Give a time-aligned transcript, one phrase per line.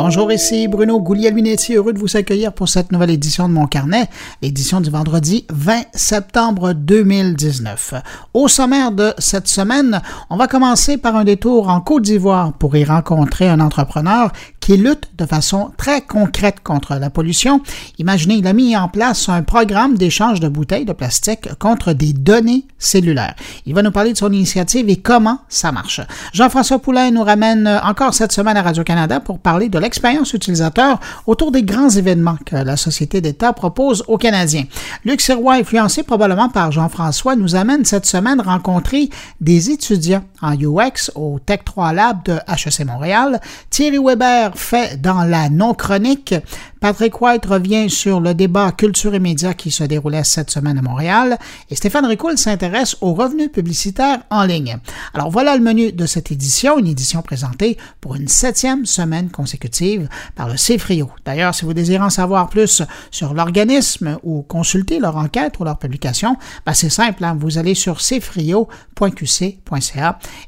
[0.00, 4.08] Bonjour, ici Bruno Gouliel-Minetti, heureux de vous accueillir pour cette nouvelle édition de mon carnet,
[4.42, 7.94] l'édition du vendredi 20 septembre 2019.
[8.32, 10.00] Au sommaire de cette semaine,
[10.30, 14.30] on va commencer par un détour en Côte d'Ivoire pour y rencontrer un entrepreneur
[14.68, 17.62] qui lutte de façon très concrète contre la pollution.
[17.98, 22.12] Imaginez, il a mis en place un programme d'échange de bouteilles de plastique contre des
[22.12, 23.34] données cellulaires.
[23.64, 26.02] Il va nous parler de son initiative et comment ça marche.
[26.34, 31.50] Jean-François Poulain nous ramène encore cette semaine à Radio-Canada pour parler de l'expérience utilisateur autour
[31.50, 34.64] des grands événements que la Société d'État propose aux Canadiens.
[35.06, 39.08] Luc Sirois, influencé probablement par Jean-François, nous amène cette semaine rencontrer
[39.40, 43.40] des étudiants en UX au Tech 3 Lab de HEC Montréal.
[43.70, 46.34] Thierry Weber fait dans la non-chronique
[46.80, 50.82] Patrick White revient sur le débat culture et médias qui se déroulait cette semaine à
[50.82, 51.36] Montréal
[51.70, 54.78] et Stéphane Ricoul s'intéresse aux revenus publicitaires en ligne.
[55.12, 60.08] Alors voilà le menu de cette édition, une édition présentée pour une septième semaine consécutive
[60.36, 61.10] par le CFRIO.
[61.24, 65.78] D'ailleurs, si vous désirez en savoir plus sur l'organisme ou consulter leur enquête ou leur
[65.78, 67.36] publication, ben c'est simple, hein.
[67.38, 68.68] vous allez sur cfrio.qc.ca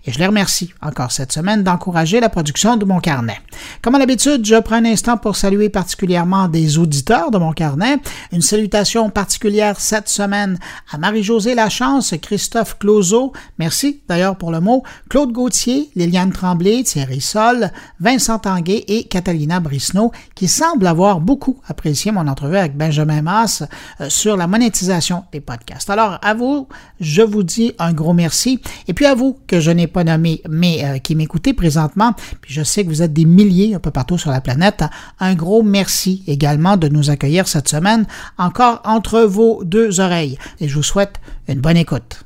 [0.07, 3.41] et je les remercie encore cette semaine d'encourager la production de mon carnet.
[3.83, 6.20] Comme à l'habitude, je prends un instant pour saluer particulièrement
[6.51, 7.97] des auditeurs de mon carnet.
[8.31, 10.59] Une salutation particulière cette semaine
[10.93, 17.23] à Marie-Josée Lachance, Christophe Closeau, merci d'ailleurs pour le mot, Claude Gauthier, Liliane Tremblay, Thierry
[17.23, 23.23] Sol, Vincent Tanguay et Catalina Brisneau, qui semblent avoir beaucoup apprécié mon entrevue avec Benjamin
[23.23, 23.63] Mass
[24.01, 25.89] euh, sur la monétisation des podcasts.
[25.89, 26.69] Alors, à vous,
[27.01, 28.61] je vous dis un gros merci.
[28.89, 32.53] Et puis à vous, que je n'ai pas nommé, mais euh, qui m'écoutez présentement, puis
[32.53, 34.85] je sais que vous êtes des milliers un peu partout sur la planète,
[35.19, 38.07] un gros merci également de nous accueillir cette semaine
[38.39, 42.25] encore entre vos deux oreilles et je vous souhaite une bonne écoute.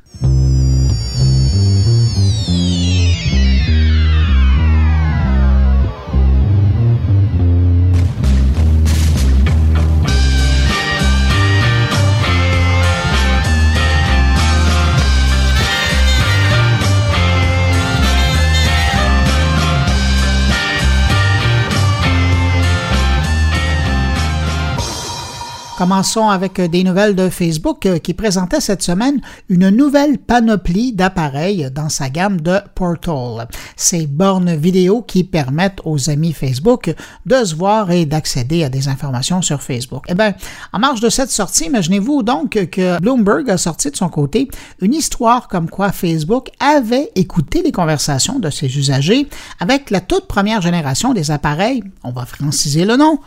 [25.85, 30.95] Commençons avec euh, des nouvelles de Facebook euh, qui présentait cette semaine une nouvelle panoplie
[30.95, 33.47] d'appareils dans sa gamme de Portal.
[33.77, 36.95] Ces bornes vidéo qui permettent aux amis Facebook
[37.27, 40.05] de se voir et d'accéder à des informations sur Facebook.
[40.09, 40.33] Eh bien,
[40.73, 44.49] en marge de cette sortie, imaginez-vous donc que Bloomberg a sorti de son côté
[44.81, 49.29] une histoire comme quoi Facebook avait écouté les conversations de ses usagers
[49.61, 53.19] avec la toute première génération des appareils, on va franciser le nom,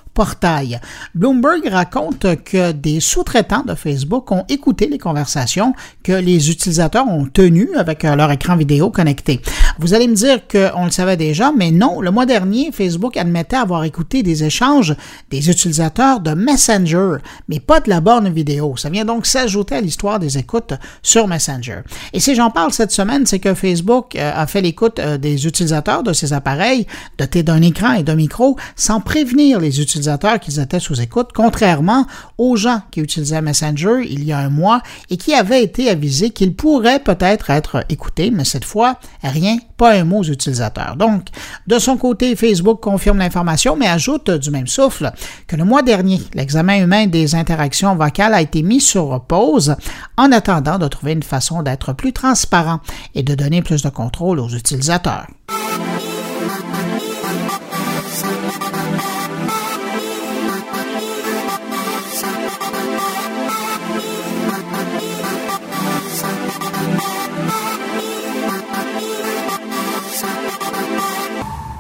[1.16, 5.74] Bloomberg raconte que des sous-traitants de Facebook ont écouté les conversations
[6.04, 9.42] que les utilisateurs ont tenues avec euh, leur écran vidéo connecté.
[9.80, 13.58] Vous allez me dire qu'on le savait déjà, mais non, le mois dernier, Facebook admettait
[13.58, 14.96] avoir écouté des échanges
[15.30, 17.18] des utilisateurs de Messenger,
[17.48, 18.76] mais pas de la borne vidéo.
[18.78, 20.74] Ça vient donc s'ajouter à l'histoire des écoutes
[21.04, 21.82] sur Messenger.
[22.14, 25.46] Et si j'en parle cette semaine, c'est que Facebook euh, a fait l'écoute euh, des
[25.46, 30.07] utilisateurs de ces appareils dotés d'un écran et d'un micro sans prévenir les utilisateurs
[30.40, 32.06] qu'ils étaient sous écoute, contrairement
[32.38, 36.30] aux gens qui utilisaient Messenger il y a un mois et qui avaient été avisés
[36.30, 40.96] qu'ils pourraient peut-être être écoutés, mais cette fois, rien, pas un mot aux utilisateurs.
[40.96, 41.28] Donc,
[41.68, 45.12] de son côté, Facebook confirme l'information, mais ajoute du même souffle
[45.48, 49.76] que le mois dernier, l'examen humain des interactions vocales a été mis sur pause
[50.18, 52.80] en attendant de trouver une façon d'être plus transparent
[53.16, 55.28] et de donner plus de contrôle aux utilisateurs.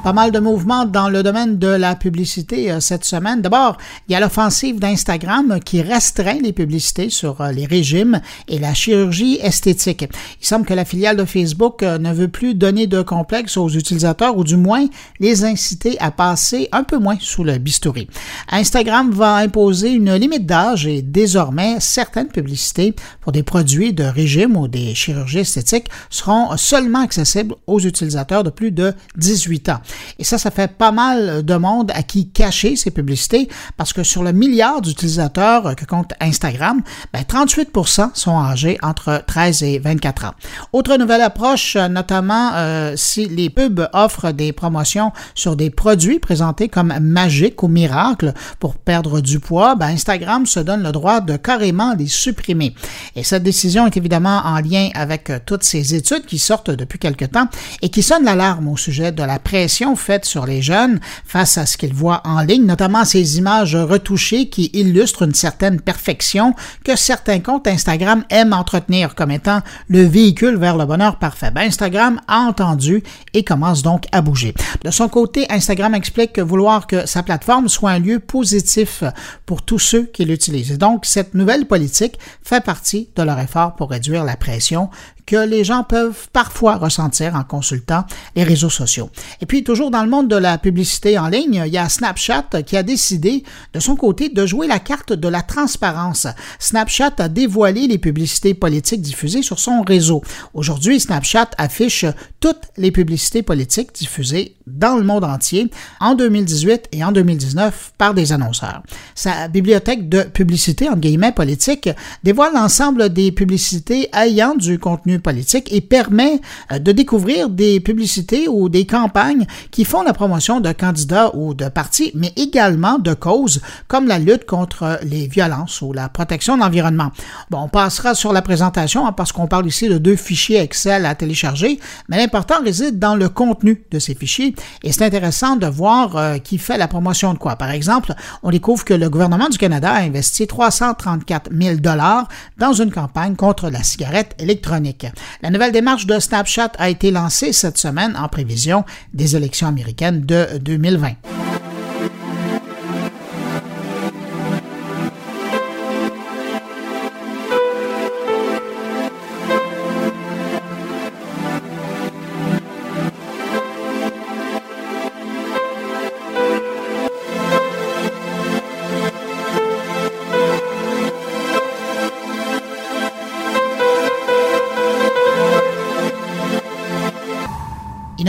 [0.07, 3.41] Pas mal de mouvements dans le domaine de la publicité euh, cette semaine.
[3.41, 8.57] D'abord, il y a l'offensive d'Instagram qui restreint les publicités sur euh, les régimes et
[8.57, 10.05] la chirurgie esthétique.
[10.39, 13.67] Il semble que la filiale de Facebook euh, ne veut plus donner de complexe aux
[13.67, 14.85] utilisateurs ou du moins
[15.19, 18.07] les inciter à passer un peu moins sous le bistouri.
[18.49, 24.55] Instagram va imposer une limite d'âge et désormais certaines publicités pour des produits de régime
[24.55, 29.81] ou des chirurgies esthétiques seront seulement accessibles aux utilisateurs de plus de 18 ans.
[30.19, 33.47] Et ça, ça fait pas mal de monde à qui cacher ces publicités
[33.77, 36.81] parce que sur le milliard d'utilisateurs que compte Instagram,
[37.13, 40.31] ben 38% sont âgés entre 13 et 24 ans.
[40.73, 46.69] Autre nouvelle approche, notamment euh, si les pubs offrent des promotions sur des produits présentés
[46.69, 51.37] comme magiques ou miracles pour perdre du poids, ben Instagram se donne le droit de
[51.37, 52.73] carrément les supprimer.
[53.15, 57.25] Et cette décision est évidemment en lien avec toutes ces études qui sortent depuis quelque
[57.25, 57.47] temps
[57.81, 61.57] et qui sonnent l'alarme au sujet de la pression pression faite sur les jeunes face
[61.57, 66.53] à ce qu'ils voient en ligne, notamment ces images retouchées qui illustrent une certaine perfection
[66.83, 71.51] que certains comptes Instagram aiment entretenir comme étant le véhicule vers le bonheur parfait.
[71.51, 73.03] Ben, Instagram a entendu
[73.33, 74.53] et commence donc à bouger.
[74.83, 79.03] De son côté, Instagram explique vouloir que sa plateforme soit un lieu positif
[79.45, 80.77] pour tous ceux qui l'utilisent.
[80.77, 84.89] Donc, cette nouvelle politique fait partie de leur effort pour réduire la pression
[85.27, 89.11] que les gens peuvent parfois ressentir en consultant les réseaux sociaux.
[89.41, 92.63] Et puis, toujours dans le monde de la publicité en ligne, il y a Snapchat
[92.65, 93.43] qui a décidé
[93.73, 96.27] de son côté de jouer la carte de la transparence.
[96.59, 100.23] Snapchat a dévoilé les publicités politiques diffusées sur son réseau.
[100.53, 102.05] Aujourd'hui, Snapchat affiche
[102.39, 105.69] toutes les publicités politiques diffusées dans le monde entier
[105.99, 108.83] en 2018 et en 2019 par des annonceurs.
[109.15, 111.89] Sa bibliothèque de publicité, en guillemets, politique,
[112.23, 116.39] dévoile l'ensemble des publicités ayant du contenu politique et permet
[116.71, 121.53] euh, de découvrir des publicités ou des campagnes qui font la promotion de candidats ou
[121.53, 126.55] de partis, mais également de causes comme la lutte contre les violences ou la protection
[126.55, 127.11] de l'environnement.
[127.49, 131.05] Bon, on passera sur la présentation hein, parce qu'on parle ici de deux fichiers Excel
[131.05, 131.79] à télécharger,
[132.09, 136.37] mais l'important réside dans le contenu de ces fichiers et c'est intéressant de voir euh,
[136.37, 137.55] qui fait la promotion de quoi.
[137.55, 138.13] Par exemple,
[138.43, 142.27] on découvre que le gouvernement du Canada a investi 334 000 dollars
[142.57, 145.06] dans une campagne contre la cigarette électronique.
[145.41, 150.25] La nouvelle démarche de Snapchat a été lancée cette semaine en prévision des élections américaines
[150.25, 151.46] de 2020.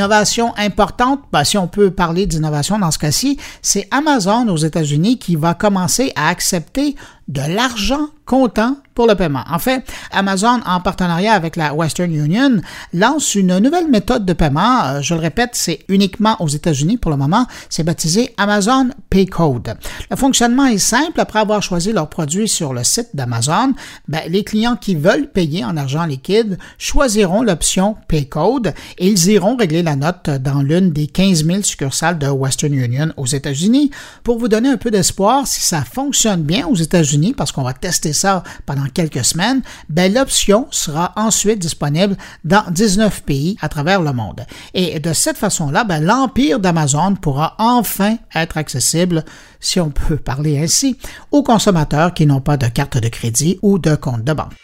[0.08, 5.18] Innovation importante, ben, si on peut parler d'innovation dans ce cas-ci, c'est Amazon aux États-Unis
[5.18, 6.96] qui va commencer à accepter
[7.28, 9.44] de l'argent comptant pour le paiement.
[9.48, 12.60] En fait, Amazon, en partenariat avec la Western Union,
[12.92, 14.84] lance une nouvelle méthode de paiement.
[14.84, 17.46] Euh, je le répète, c'est uniquement aux États-Unis pour le moment.
[17.70, 19.76] C'est baptisé Amazon Pay Code.
[20.10, 21.20] Le fonctionnement est simple.
[21.20, 23.72] Après avoir choisi leur produit sur le site d'Amazon,
[24.08, 29.28] ben, les clients qui veulent payer en argent liquide choisiront l'option Pay Code et ils
[29.28, 33.90] iront régler la note dans l'une des 15 000 succursales de Western Union aux États-Unis.
[34.22, 37.72] Pour vous donner un peu d'espoir, si ça fonctionne bien aux États-Unis, parce qu'on va
[37.72, 44.02] tester ça pendant quelques semaines, ben, l'option sera ensuite disponible dans 19 pays à travers
[44.02, 44.46] le monde.
[44.74, 49.24] Et de cette façon-là, ben, l'empire d'Amazon pourra enfin être accessible,
[49.60, 50.98] si on peut parler ainsi,
[51.30, 54.54] aux consommateurs qui n'ont pas de carte de crédit ou de compte de banque.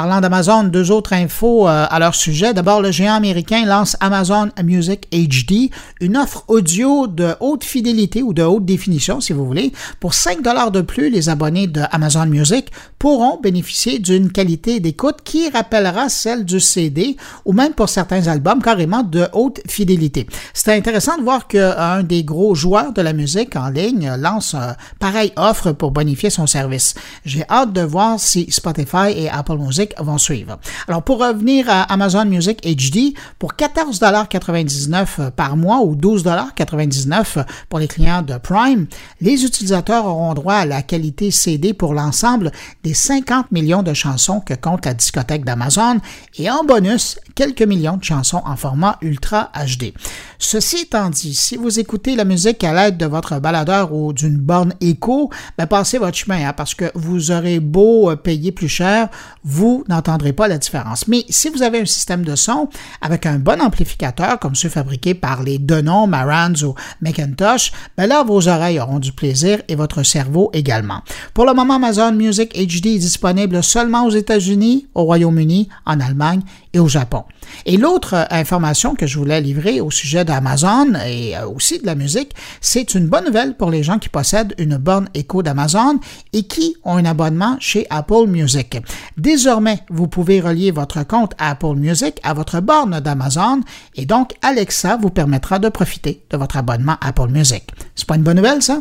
[0.00, 2.54] Parlant d'Amazon, deux autres infos euh, à leur sujet.
[2.54, 5.70] D'abord, le géant américain lance Amazon Music HD,
[6.00, 9.74] une offre audio de haute fidélité ou de haute définition, si vous voulez.
[10.00, 15.16] Pour 5 dollars de plus, les abonnés de Amazon Music pourront bénéficier d'une qualité d'écoute
[15.22, 20.26] qui rappellera celle du CD ou même pour certains albums carrément de haute fidélité.
[20.54, 24.74] C'est intéressant de voir qu'un des gros joueurs de la musique en ligne lance une
[24.98, 26.94] pareille offre pour bonifier son service.
[27.26, 30.58] J'ai hâte de voir si Spotify et Apple Music vont suivre.
[30.88, 37.88] Alors, pour revenir à Amazon Music HD, pour 14,99 par mois ou 12,99 pour les
[37.88, 38.86] clients de Prime,
[39.20, 42.50] les utilisateurs auront droit à la qualité CD pour l'ensemble
[42.82, 45.98] des 50 millions de chansons que compte la discothèque d'Amazon
[46.38, 49.92] et en bonus, quelques millions de chansons en format Ultra HD.
[50.38, 54.36] Ceci étant dit, si vous écoutez la musique à l'aide de votre baladeur ou d'une
[54.36, 59.08] borne écho, ben passez votre chemin hein, parce que vous aurez beau payer plus cher,
[59.44, 61.08] vous n'entendrez pas la différence.
[61.08, 62.68] Mais si vous avez un système de son
[63.00, 68.22] avec un bon amplificateur, comme ceux fabriqués par les Denon, Marantz ou Macintosh, ben là,
[68.22, 71.02] vos oreilles auront du plaisir et votre cerveau également.
[71.34, 76.40] Pour le moment, Amazon Music HD est disponible seulement aux États-Unis, au Royaume-Uni, en Allemagne
[76.72, 77.24] et au Japon.
[77.66, 81.86] Et l'autre euh, information que je voulais livrer au sujet d'Amazon et euh, aussi de
[81.86, 85.98] la musique, c'est une bonne nouvelle pour les gens qui possèdent une borne écho d'Amazon
[86.32, 88.78] et qui ont un abonnement chez Apple Music.
[89.16, 93.60] Désormais, vous pouvez relier votre compte Apple Music à votre borne d'Amazon
[93.96, 97.64] et donc Alexa vous permettra de profiter de votre abonnement Apple Music.
[97.94, 98.80] C'est pas une bonne nouvelle, ça?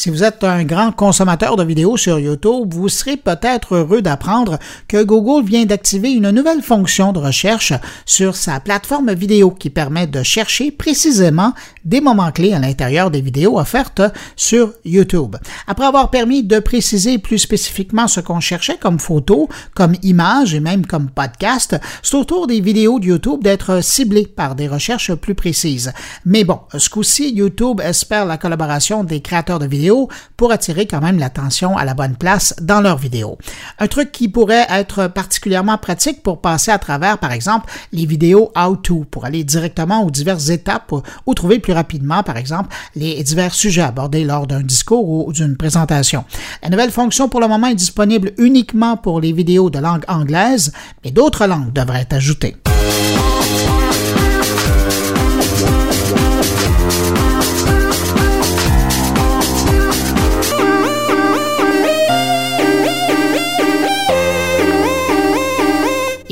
[0.00, 4.60] Si vous êtes un grand consommateur de vidéos sur YouTube, vous serez peut-être heureux d'apprendre
[4.86, 7.72] que Google vient d'activer une nouvelle fonction de recherche
[8.06, 11.52] sur sa plateforme vidéo qui permet de chercher précisément
[11.84, 14.02] des moments clés à l'intérieur des vidéos offertes
[14.36, 15.34] sur YouTube.
[15.66, 20.60] Après avoir permis de préciser plus spécifiquement ce qu'on cherchait comme photo, comme image et
[20.60, 25.12] même comme podcast, c'est au tour des vidéos de YouTube d'être ciblées par des recherches
[25.14, 25.92] plus précises.
[26.24, 29.87] Mais bon, ce coup-ci, YouTube espère la collaboration des créateurs de vidéos
[30.36, 33.38] pour attirer quand même l'attention à la bonne place dans leurs vidéos.
[33.78, 38.52] Un truc qui pourrait être particulièrement pratique pour passer à travers, par exemple, les vidéos
[38.56, 40.92] how-to, pour aller directement aux diverses étapes
[41.26, 45.56] ou trouver plus rapidement, par exemple, les divers sujets abordés lors d'un discours ou d'une
[45.56, 46.24] présentation.
[46.62, 50.72] La nouvelle fonction pour le moment est disponible uniquement pour les vidéos de langue anglaise,
[51.04, 52.56] mais d'autres langues devraient être ajoutées.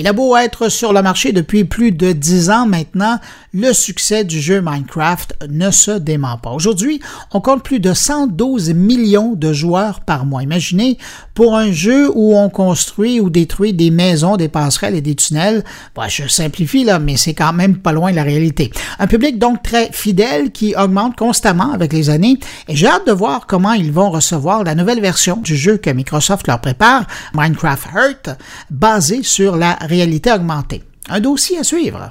[0.06, 3.18] A beau être sur le marché depuis plus de dix ans maintenant,
[3.56, 6.50] le succès du jeu Minecraft ne se dément pas.
[6.50, 7.00] Aujourd'hui,
[7.32, 10.42] on compte plus de 112 millions de joueurs par mois.
[10.42, 10.98] Imaginez,
[11.32, 15.64] pour un jeu où on construit ou détruit des maisons, des passerelles et des tunnels,
[16.06, 18.70] je simplifie là, mais c'est quand même pas loin de la réalité.
[18.98, 23.12] Un public donc très fidèle qui augmente constamment avec les années et j'ai hâte de
[23.12, 27.86] voir comment ils vont recevoir la nouvelle version du jeu que Microsoft leur prépare, Minecraft
[27.94, 28.38] Heart,
[28.70, 30.82] basée sur la réalité augmentée.
[31.08, 32.10] Un dossier à suivre.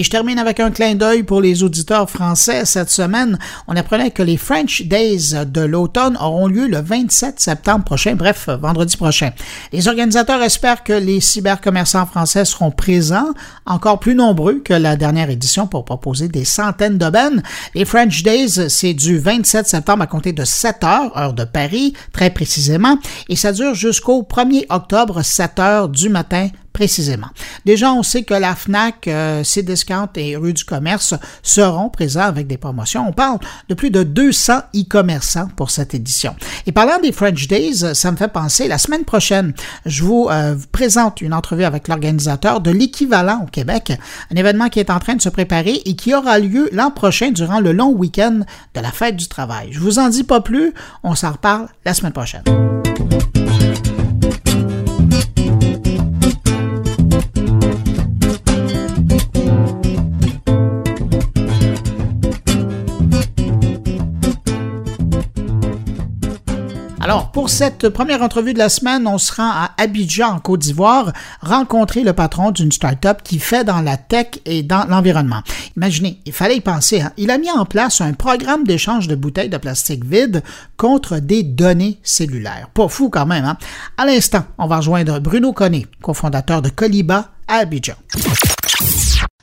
[0.00, 2.64] Et je termine avec un clin d'œil pour les auditeurs français.
[2.64, 3.38] Cette semaine,
[3.68, 8.48] on apprenait que les French Days de l'automne auront lieu le 27 septembre prochain, bref,
[8.48, 9.32] vendredi prochain.
[9.74, 13.28] Les organisateurs espèrent que les cybercommerçants français seront présents,
[13.66, 17.42] encore plus nombreux que la dernière édition pour proposer des centaines d'aubaines.
[17.74, 21.92] Les French Days, c'est du 27 septembre à compter de 7 heures, heure de Paris,
[22.14, 22.96] très précisément,
[23.28, 27.28] et ça dure jusqu'au 1er octobre, 7 heures du matin précisément.
[27.64, 32.46] Déjà, on sait que la FNAC, euh, Cdiscount et Rue du Commerce seront présents avec
[32.46, 33.06] des promotions.
[33.08, 36.34] On parle de plus de 200 e-commerçants pour cette édition.
[36.66, 39.52] Et parlant des French Days, ça me fait penser, la semaine prochaine,
[39.86, 43.92] je vous, euh, présente une entrevue avec l'organisateur de l'équivalent au Québec,
[44.32, 47.30] un événement qui est en train de se préparer et qui aura lieu l'an prochain
[47.30, 48.40] durant le long week-end
[48.74, 49.68] de la fête du travail.
[49.72, 50.72] Je vous en dis pas plus,
[51.02, 52.42] on s'en reparle la semaine prochaine.
[67.10, 70.60] Alors, pour cette première entrevue de la semaine, on se rend à Abidjan, en Côte
[70.60, 75.42] d'Ivoire, rencontrer le patron d'une start-up qui fait dans la tech et dans l'environnement.
[75.76, 77.00] Imaginez, il fallait y penser.
[77.00, 77.10] Hein.
[77.16, 80.44] Il a mis en place un programme d'échange de bouteilles de plastique vides
[80.76, 82.68] contre des données cellulaires.
[82.72, 83.44] Pas fou quand même.
[83.44, 83.58] Hein?
[83.96, 87.96] À l'instant, on va rejoindre Bruno Conné, cofondateur de Coliba à Abidjan.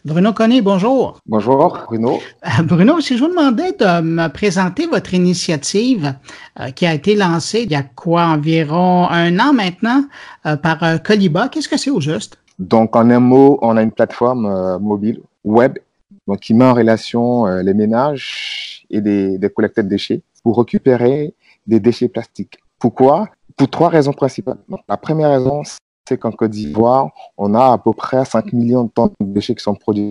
[0.08, 1.20] Bruno Conné, bonjour.
[1.26, 2.20] Bonjour, Bruno.
[2.46, 6.14] Euh, Bruno, si je vous demandais de me présenter votre initiative
[6.62, 10.06] euh, qui a été lancée il y a quoi, environ un an maintenant
[10.46, 12.38] euh, par Coliba, qu'est-ce que c'est au juste?
[12.58, 15.78] Donc, en un mot, on a une plateforme mobile, web,
[16.26, 21.34] donc, qui met en relation les ménages et des, des collecteurs de déchets pour récupérer
[21.68, 22.58] des déchets plastiques.
[22.80, 23.28] Pourquoi?
[23.58, 24.60] Pour trois raisons principales.
[24.88, 25.64] la première raison,
[26.08, 29.56] c'est qu'en Côte d'Ivoire, on a à peu près 5 millions de tonnes de déchets
[29.56, 30.10] qui sont produits.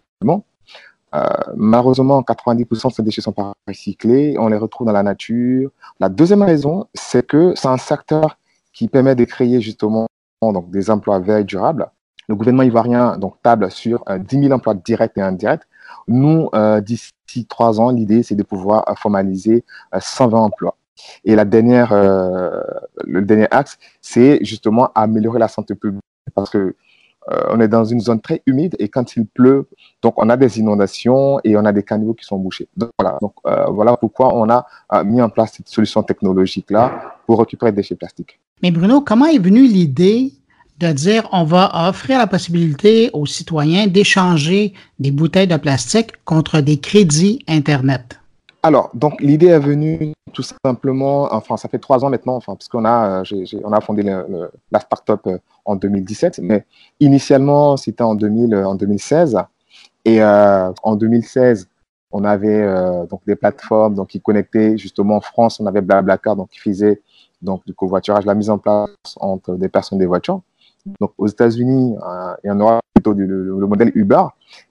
[1.15, 1.25] Euh,
[1.57, 5.71] malheureusement, 90% de ces déchets sont pas recyclés, on les retrouve dans la nature.
[5.99, 8.39] La deuxième raison, c'est que c'est un secteur
[8.75, 10.07] qui permet de créer justement
[10.43, 11.91] donc, des emplois verts et durables.
[12.29, 15.63] Le gouvernement ivoirien donc, table sur 10 euh, 000 emplois directs et indirects.
[16.09, 17.13] Nous, euh, d'ici
[17.49, 19.65] trois ans, l'idée, c'est de pouvoir formaliser
[19.99, 20.77] 120 emplois.
[21.25, 22.61] Et la dernière, euh,
[23.05, 26.03] le dernier axe, c'est justement améliorer la santé publique
[26.35, 26.75] parce que
[27.29, 29.67] euh, on est dans une zone très humide et quand il pleut,
[30.01, 32.69] donc on a des inondations et on a des canaux qui sont bouchés.
[32.77, 34.65] Donc voilà, euh, voilà pourquoi on a
[35.05, 38.39] mis en place cette solution technologique là pour récupérer des déchets plastiques.
[38.63, 40.33] Mais Bruno, comment est venue l'idée
[40.79, 46.61] de dire on va offrir la possibilité aux citoyens d'échanger des bouteilles de plastique contre
[46.61, 48.21] des crédits Internet?
[48.67, 52.67] Alors, donc l'idée est venue tout simplement, enfin ça fait trois ans maintenant, enfin parce
[52.67, 56.67] qu'on a, euh, a fondé la startup euh, en 2017, mais
[56.99, 59.39] initialement c'était en 2000, euh, 2016,
[60.05, 61.69] et en 2016
[62.11, 62.67] on avait
[63.09, 67.01] donc des plateformes donc qui connectaient justement en France, on avait Blablacar donc qui faisait
[67.43, 70.41] donc du covoiturage, la mise en place entre des personnes et des voitures.
[71.01, 71.97] Donc aux États-Unis
[72.45, 74.25] et en Europe plutôt le, modèle Uber.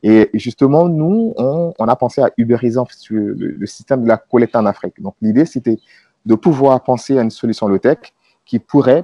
[0.03, 2.79] Et justement, nous, on, a pensé à uberiser
[3.09, 5.01] le, système de la collecte en Afrique.
[5.01, 5.77] Donc l'idée, c'était
[6.25, 7.97] de pouvoir penser à une solution low-tech
[8.45, 9.03] qui pourrait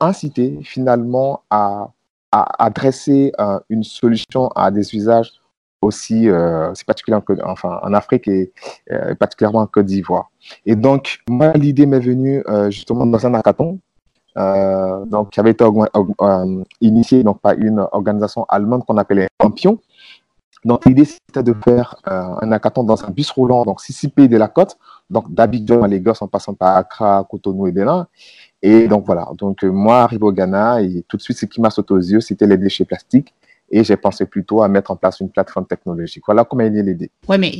[0.00, 1.90] inciter finalement à,
[2.32, 3.32] à adresser
[3.68, 5.40] une solution à des usages
[5.82, 7.24] aussi, euh, c'est particulièrement
[7.64, 8.52] en Afrique et
[8.92, 10.30] euh, particulièrement en Côte d'Ivoire.
[10.66, 13.78] Et donc, moi, l'idée m'est venue euh, justement dans un hackathon,
[14.36, 19.78] euh, donc, qui avait été euh, initié donc, par une organisation allemande qu'on appelait Ampion.
[20.64, 24.36] Donc, l'idée, c'était de faire un hackathon dans un bus roulant, donc six pays de
[24.36, 24.76] la côte,
[25.08, 28.06] donc d'Abidjan à Lagos en passant par Accra, Cotonou et Bénin.
[28.60, 29.26] Et donc, voilà.
[29.38, 32.20] Donc, moi, arrivé au Ghana, et tout de suite, ce qui m'a sauté aux yeux,
[32.20, 33.34] c'était les déchets plastiques
[33.70, 36.24] et j'ai pensé plutôt à mettre en place une plateforme technologique.
[36.26, 37.10] Voilà comment est l'idée.
[37.28, 37.52] Oui, mais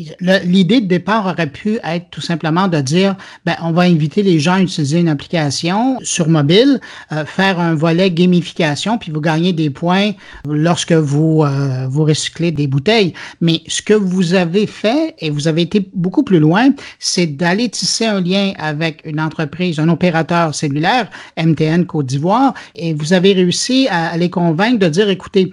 [0.45, 4.41] l'idée de départ aurait pu être tout simplement de dire, ben, on va inviter les
[4.41, 6.81] gens à utiliser une application sur mobile,
[7.13, 10.13] euh, faire un volet gamification, puis vous gagnez des points
[10.49, 13.15] lorsque vous, euh, vous recyclez des bouteilles.
[13.41, 17.69] Mais ce que vous avez fait, et vous avez été beaucoup plus loin, c'est d'aller
[17.69, 23.33] tisser un lien avec une entreprise, un opérateur cellulaire, MTN Côte d'Ivoire, et vous avez
[23.33, 25.51] réussi à, les convaincre de dire, écoutez,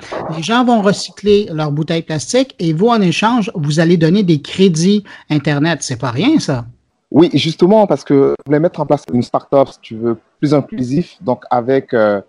[0.48, 5.04] gens vont recycler leurs bouteilles plastiques et vous, en échange, vous allez donner des crédits
[5.30, 5.80] Internet.
[5.82, 6.66] C'est pas rien, ça.
[7.12, 10.54] Oui, justement, parce que je voulais mettre en place une start-up, si tu veux, plus
[10.54, 12.22] inclusif, donc avec euh,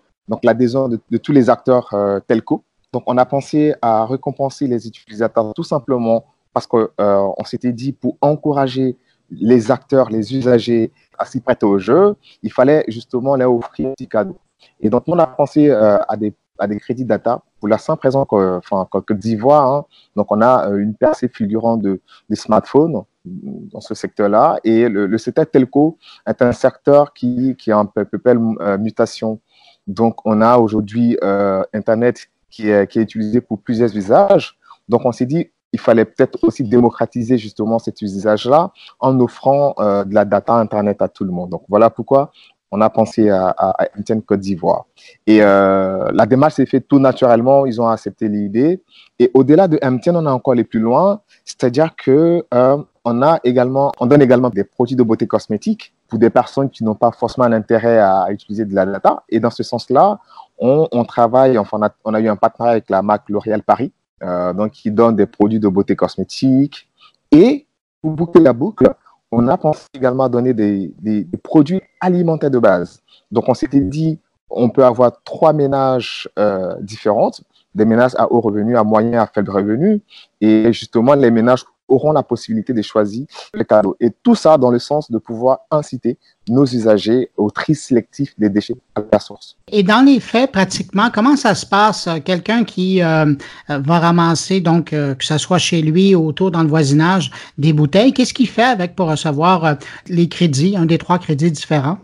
[0.43, 2.65] l'adhésion de, tous les acteurs euh, telco.
[2.93, 7.93] Donc, on a pensé à récompenser les utilisateurs tout simplement parce qu'on euh, s'était dit
[7.93, 8.97] pour encourager
[9.31, 13.93] les acteurs, les usagers à s'y prêter au jeu, il fallait justement leur offrir un
[13.93, 14.39] petit cadeau.
[14.81, 18.25] Et donc, on a pensé à des à des crédits data pour la simple raison
[18.25, 19.85] que, enfin, Côte d'Ivoire, hein,
[20.17, 24.59] donc on a euh, une percée fulgurante de, des smartphones dans ce secteur-là.
[24.65, 29.41] Et le, le, secteur telco est un secteur qui, qui est en perpétuelle euh, mutation.
[29.87, 34.59] Donc, on a aujourd'hui euh, Internet qui est, qui est utilisé pour plusieurs usages.
[34.89, 40.15] Donc, on s'est dit, il fallait peut-être aussi démocratiser justement cet usage-là en offrant de
[40.15, 41.51] la data Internet à tout le monde.
[41.51, 42.33] Donc, voilà pourquoi
[42.71, 44.87] on a pensé à, à, MTN Côte d'Ivoire.
[45.27, 48.83] Et euh, la démarche s'est faite tout naturellement, ils ont accepté l'idée.
[49.19, 53.41] Et au-delà de MTN, on a encore les plus loin, c'est-à-dire que euh, on a
[53.45, 57.11] également, on donne également des produits de beauté cosmétique pour des personnes qui n'ont pas
[57.11, 59.23] forcément l'intérêt à, utiliser de la data.
[59.29, 60.19] Et dans ce sens-là,
[60.59, 63.93] on, travaille, enfin, on a, on a, eu un partenariat avec la marque L'Oréal Paris,
[64.23, 66.89] euh, donc qui donne des produits de beauté cosmétique.
[67.31, 67.67] Et
[68.03, 68.93] pour boucler la boucle,
[69.31, 73.01] on a pensé également à donner des, produits alimentaires de base.
[73.31, 74.19] Donc, on s'était dit,
[74.51, 77.43] on peut avoir trois ménages euh, différentes,
[77.75, 80.01] des ménages à haut revenu, à moyen, à faible revenu.
[80.41, 83.97] Et justement, les ménages auront la possibilité de choisir le cadeau.
[84.01, 88.49] Et tout ça dans le sens de pouvoir inciter nos usagers au tri sélectif des
[88.49, 89.57] déchets à la source.
[89.71, 92.09] Et dans les faits, pratiquement, comment ça se passe?
[92.25, 93.35] Quelqu'un qui euh,
[93.69, 97.73] va ramasser, donc, euh, que ce soit chez lui ou autour dans le voisinage, des
[97.73, 99.75] bouteilles, qu'est-ce qu'il fait avec pour recevoir euh,
[100.07, 101.99] les crédits, un des trois crédits différents?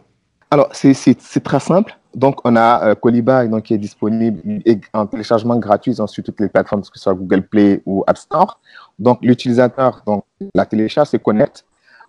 [0.50, 1.98] Alors, c'est très simple.
[2.14, 4.40] Donc, on a euh, Colibag donc, qui est disponible
[4.92, 8.60] en téléchargement gratuit sur toutes les plateformes, que ce soit Google Play ou App Store.
[8.98, 11.64] Donc, l'utilisateur donc, la télécharge, se connecte.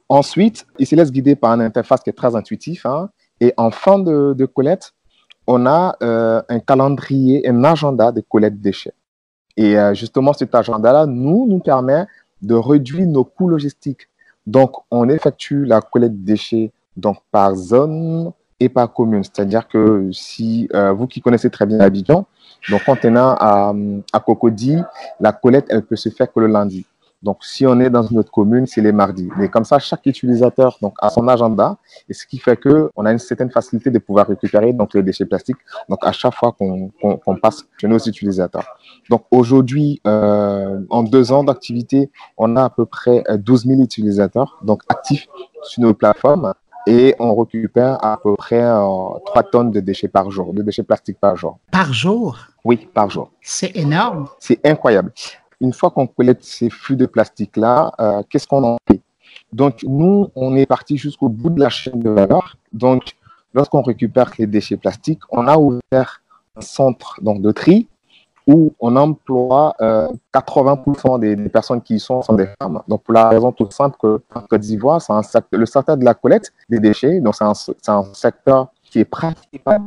[0.09, 2.81] Ensuite, il se laisse guider par une interface qui est très intuitive.
[2.85, 3.09] Hein.
[3.39, 4.93] et en fin de, collecte,
[5.47, 8.93] on a euh, un calendrier, un agenda de collecte déchets.
[9.57, 12.05] Et euh, justement, cet agenda-là nous, nous permet
[12.41, 14.09] de réduire nos coûts logistiques.
[14.45, 19.23] Donc, on effectue la collecte déchets donc, par zone, et pas commune.
[19.23, 22.25] C'est-à-dire que si euh, vous qui connaissez très bien Abidjan,
[22.69, 23.73] donc quand on est à,
[24.13, 24.77] à Cocody,
[25.19, 26.85] la collecte, elle peut se faire que le lundi.
[27.25, 29.29] Donc, si on est dans une autre commune, c'est les mardis.
[29.37, 33.11] Mais comme ça, chaque utilisateur donc, a son agenda, et ce qui fait qu'on a
[33.11, 35.57] une certaine facilité de pouvoir récupérer donc, les déchets plastiques
[35.89, 38.77] donc, à chaque fois qu'on passe chez nos utilisateurs.
[39.09, 44.59] Donc, aujourd'hui, euh, en deux ans d'activité, on a à peu près 12 000 utilisateurs
[44.61, 45.27] donc, actifs
[45.63, 46.53] sur nos plateformes
[46.87, 50.83] et on récupère à peu près 3 euh, tonnes de déchets par jour, de déchets
[50.83, 51.59] plastiques par jour.
[51.71, 52.37] Par jour?
[52.63, 53.31] Oui, par jour.
[53.41, 54.27] C'est énorme.
[54.39, 55.11] C'est incroyable.
[55.61, 59.01] Une fois qu'on collecte ces flux de plastique-là, euh, qu'est-ce qu'on en fait?
[59.53, 62.57] Donc, nous, on est parti jusqu'au bout de la chaîne de valeur.
[62.73, 63.15] Donc,
[63.53, 66.21] lorsqu'on récupère les déchets plastiques, on a ouvert
[66.55, 67.87] un centre donc, de tri
[68.47, 72.81] où on emploie 80% euh, des, personnes qui y sont sont des femmes.
[72.87, 76.53] Donc, pour la raison toute simple que Côte d'Ivoire, c'est le secteur de la collecte
[76.69, 79.79] des déchets, donc c'est un, secteur qui est pratiqué par.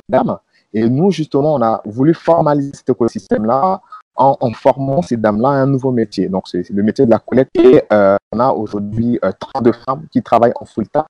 [0.75, 3.81] Et nous, justement, on a voulu formaliser cet écosystème-là
[4.16, 6.29] en, formant ces dames-là à un nouveau métier.
[6.29, 7.51] Donc, c'est le métier de la collecte.
[7.57, 11.05] Et euh, on a aujourd'hui euh, 32 femmes qui travaillent en full-time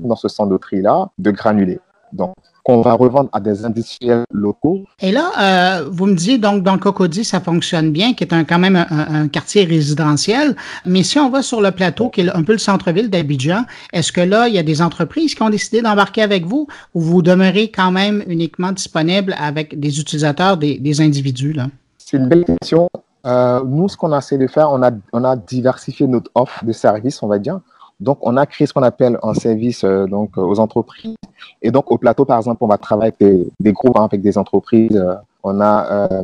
[0.00, 1.80] dans ce centre de tri-là, de granulés.
[2.12, 4.84] Donc, qu'on va revendre à des industriels locaux.
[5.00, 8.44] Et là, euh, vous me dites donc dans Cocody, ça fonctionne bien, qui est un,
[8.44, 10.54] quand même un, un, quartier résidentiel.
[10.84, 14.12] Mais si on va sur le plateau, qui est un peu le centre-ville d'Abidjan, est-ce
[14.12, 17.22] que là, il y a des entreprises qui ont décidé d'embarquer avec vous ou vous
[17.22, 21.54] demeurez quand même uniquement disponible avec des utilisateurs, des, des individus?
[21.54, 21.68] là?
[21.96, 22.88] C'est une belle question.
[23.26, 26.64] Euh, nous, ce qu'on a essayé de faire, on a, on a diversifié notre offre
[26.64, 27.60] de services, on va dire.
[28.00, 31.16] Donc, on a créé ce qu'on appelle un service euh, donc, aux entreprises.
[31.62, 34.38] Et donc, au plateau, par exemple, on va travailler avec des, groupes, hein, avec des
[34.38, 34.96] entreprises.
[34.96, 36.22] Euh, on a euh,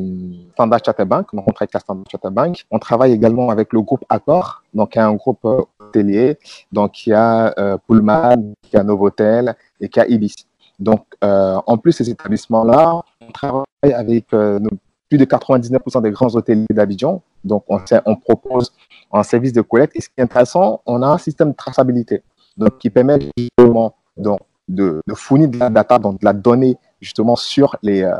[0.53, 2.65] Standard Chartered Bank, on travaille avec la Standard Chartered Bank.
[2.71, 6.39] On travaille également avec le groupe Accor, donc un groupe hôtelier.
[6.73, 10.47] Donc, il y a euh, Pullman, il y a Novotel et il y a Ibis.
[10.79, 14.71] Donc, euh, en plus ces établissements-là, on travaille avec nos
[15.15, 17.23] plus de 99% des grands hôteliers d'Abidjan.
[17.45, 18.73] Donc, on, propose
[19.13, 19.95] un service de collecte.
[19.97, 22.23] Et ce qui est intéressant, on a un système de traçabilité
[22.57, 27.77] donc, qui permet justement de, fournir de la data, donc de la donnée justement sur
[27.85, 28.15] euh,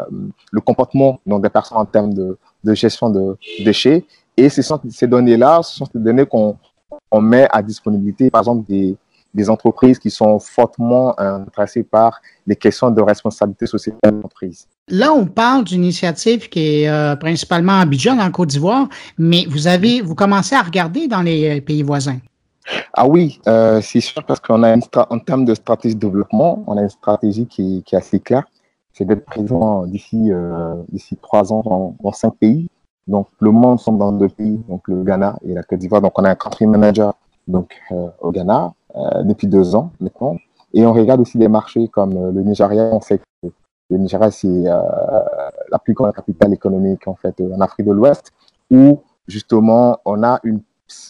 [0.53, 2.39] le comportement des personnes en termes de,
[2.75, 4.05] gestion de déchets.
[4.37, 6.57] Et ce sont, ces données-là, ce sont des données qu'on
[7.11, 8.97] on met à disponibilité, par exemple, des,
[9.33, 14.69] des entreprises qui sont fortement intéressées par les questions de responsabilité sociale de l'entreprise.
[14.89, 19.47] Là, on parle d'une initiative qui est euh, principalement à Abidjan, en Côte d'Ivoire, mais
[19.49, 22.19] vous avez, vous commencez à regarder dans les pays voisins.
[22.93, 26.77] Ah oui, euh, c'est sûr parce qu'on a en termes de stratégie de développement, on
[26.77, 28.45] a une stratégie qui, est assez claire.
[28.93, 30.75] C'est d'être présent d'ici euh,
[31.23, 32.69] trois ans dans, cinq pays.
[33.07, 36.03] Donc le monde sommes dans deux pays, donc le Ghana et la Côte d'Ivoire.
[36.03, 37.15] Donc on a un country manager
[37.49, 40.37] donc euh, au Ghana euh, depuis deux ans maintenant.
[40.73, 42.91] Et on regarde aussi des marchés comme euh, le Nigeria.
[42.93, 43.01] On
[43.91, 44.81] le Nigeria c'est euh,
[45.71, 48.33] la plus grande capitale économique en fait en Afrique de l'Ouest,
[48.71, 50.61] où justement on a une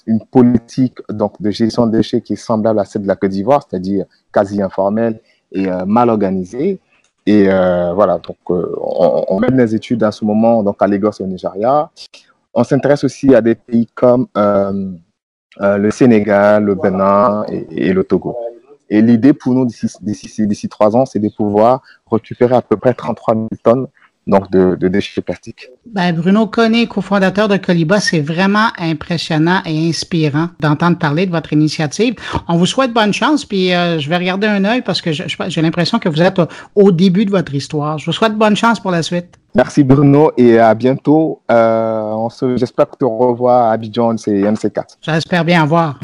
[0.06, 3.30] une politique donc de gestion de déchets qui est semblable à celle de la Côte
[3.30, 5.20] d'Ivoire, c'est-à-dire quasi informelle
[5.52, 6.78] et euh, mal organisée.
[7.26, 10.86] Et euh, voilà, donc euh, on, on, mène des études à ce moment donc à
[10.86, 11.90] Lagos et au Nigeria.
[12.52, 18.36] On s'intéresse aussi à des pays comme le Sénégal, le Bénin et, et le Togo.
[18.94, 23.34] Et l'idée pour nous d'ici trois ans, c'est de pouvoir récupérer à peu près 33
[23.34, 23.88] 000 tonnes
[24.28, 25.68] donc de, de, déchets plastiques.
[25.84, 31.52] Ben Bruno Conné, cofondateur de Coliba, c'est vraiment impressionnant et inspirant d'entendre parler de votre
[31.52, 32.14] initiative.
[32.48, 35.60] On vous souhaite bonne chance, puis euh, je vais regarder un œil parce que j'ai
[35.60, 36.40] l'impression que vous êtes
[36.74, 37.98] au début de votre histoire.
[37.98, 39.38] Je vous souhaite bonne chance pour la suite.
[39.56, 41.42] Merci Bruno et à bientôt.
[41.50, 44.96] Euh, J'espère que tu revois à Abidjan, c'est MC4.
[45.02, 45.60] J'espère bien.
[45.60, 45.98] Au revoir.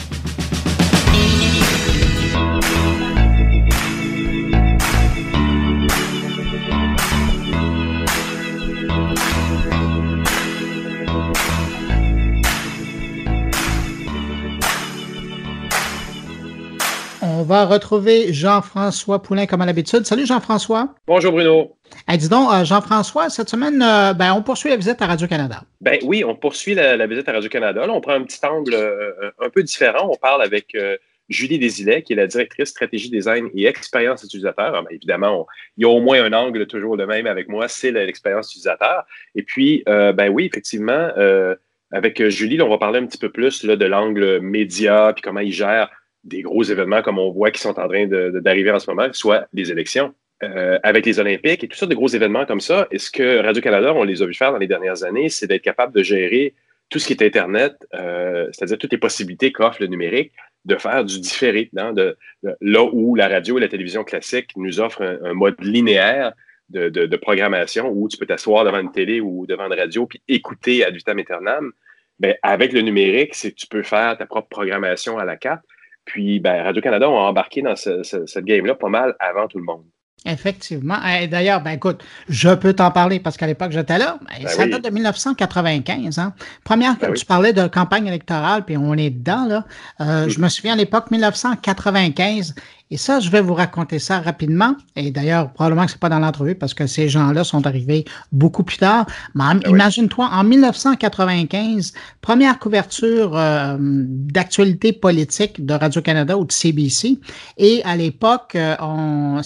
[17.50, 20.06] Va retrouver Jean-François Poulain comme à l'habitude.
[20.06, 20.94] Salut Jean-François.
[21.08, 21.76] Bonjour Bruno.
[22.06, 25.62] Hey, dis donc, euh, Jean-François, cette semaine, euh, ben, on poursuit la visite à Radio-Canada.
[25.80, 27.84] Ben oui, on poursuit la, la visite à Radio-Canada.
[27.88, 30.08] on prend un petit angle euh, un peu différent.
[30.12, 30.96] On parle avec euh,
[31.28, 34.70] Julie Desilets, qui est la directrice stratégie design et expérience utilisateur.
[34.70, 37.66] Ben, évidemment, on, il y a au moins un angle toujours le même avec moi,
[37.66, 39.02] c'est l'expérience utilisateur.
[39.34, 41.10] Et puis, ben oui, effectivement,
[41.90, 45.22] avec Julie, là, on va parler un petit peu plus là, de l'angle média, puis
[45.22, 45.90] comment il gère
[46.24, 49.46] des gros événements comme on voit qui sont en train d'arriver en ce moment, soit
[49.52, 50.14] les élections.
[50.42, 53.42] Euh, avec les Olympiques et tout ça, de gros événements comme ça, est ce que
[53.42, 56.54] Radio-Canada, on les a vu faire dans les dernières années, c'est d'être capable de gérer
[56.88, 60.32] tout ce qui est Internet, euh, c'est-à-dire toutes les possibilités qu'offre le numérique,
[60.64, 61.94] de faire du différé, hein,
[62.60, 66.32] là où la radio et la télévision classique nous offrent un, mode linéaire
[66.70, 70.84] de, programmation où tu peux t'asseoir devant une télé ou devant une radio puis écouter
[70.84, 71.72] ad vitam aeternam.
[72.18, 75.64] Ben, avec le numérique, c'est tu peux faire ta propre programmation à la carte.
[76.10, 79.64] Puis, ben, Radio-Canada ont embarqué dans ce, ce, cette game-là pas mal avant tout le
[79.64, 79.84] monde.
[80.26, 80.98] Effectivement.
[81.30, 84.18] D'ailleurs, ben écoute, je peux t'en parler parce qu'à l'époque, j'étais là.
[84.20, 84.70] Ben, ça oui.
[84.70, 86.18] date de 1995.
[86.18, 86.34] Hein.
[86.64, 87.24] Première, ben tu oui.
[87.26, 89.64] parlais de campagne électorale, puis on est dedans, là.
[90.00, 90.30] Euh, oui.
[90.30, 92.56] Je me souviens à l'époque 1995.
[92.92, 94.74] Et ça, je vais vous raconter ça rapidement.
[94.96, 98.64] Et d'ailleurs, probablement que c'est pas dans l'entrevue parce que ces gens-là sont arrivés beaucoup
[98.64, 99.06] plus tard.
[99.36, 107.20] Mais imagine-toi, en 1995, première couverture euh, d'actualité politique de Radio-Canada ou de CBC.
[107.58, 109.40] Et à l'époque, euh, on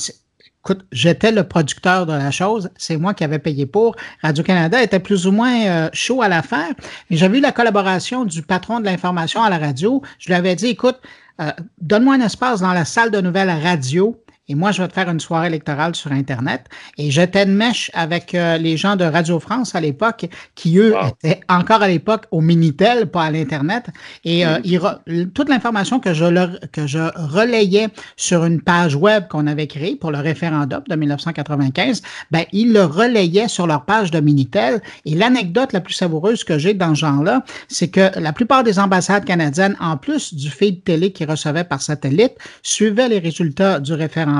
[0.64, 3.96] écoute, j'étais le producteur de la chose, c'est moi qui avais payé pour.
[4.22, 6.72] Radio-Canada était plus ou moins euh, chaud à l'affaire,
[7.10, 10.00] mais j'avais eu la collaboration du patron de l'information à la radio.
[10.18, 10.98] Je lui avais dit, écoute,
[11.40, 14.92] euh, donne-moi un espace dans la salle de nouvelles radio et moi, je vais te
[14.92, 16.66] faire une soirée électorale sur Internet.
[16.98, 20.94] Et j'étais de mèche avec euh, les gens de Radio France à l'époque, qui, eux,
[21.08, 23.86] étaient encore à l'époque au Minitel, pas à l'Internet.
[24.22, 24.58] Et euh,
[25.06, 25.30] mm.
[25.30, 29.96] toute l'information que je, leur, que je relayais sur une page web qu'on avait créée
[29.96, 34.82] pour le référendum de 1995, ben, ils le relayaient sur leur page de Minitel.
[35.06, 38.78] Et l'anecdote la plus savoureuse que j'ai dans ce genre-là, c'est que la plupart des
[38.78, 43.94] ambassades canadiennes, en plus du feed télé qu'ils recevaient par satellite, suivaient les résultats du
[43.94, 44.33] référendum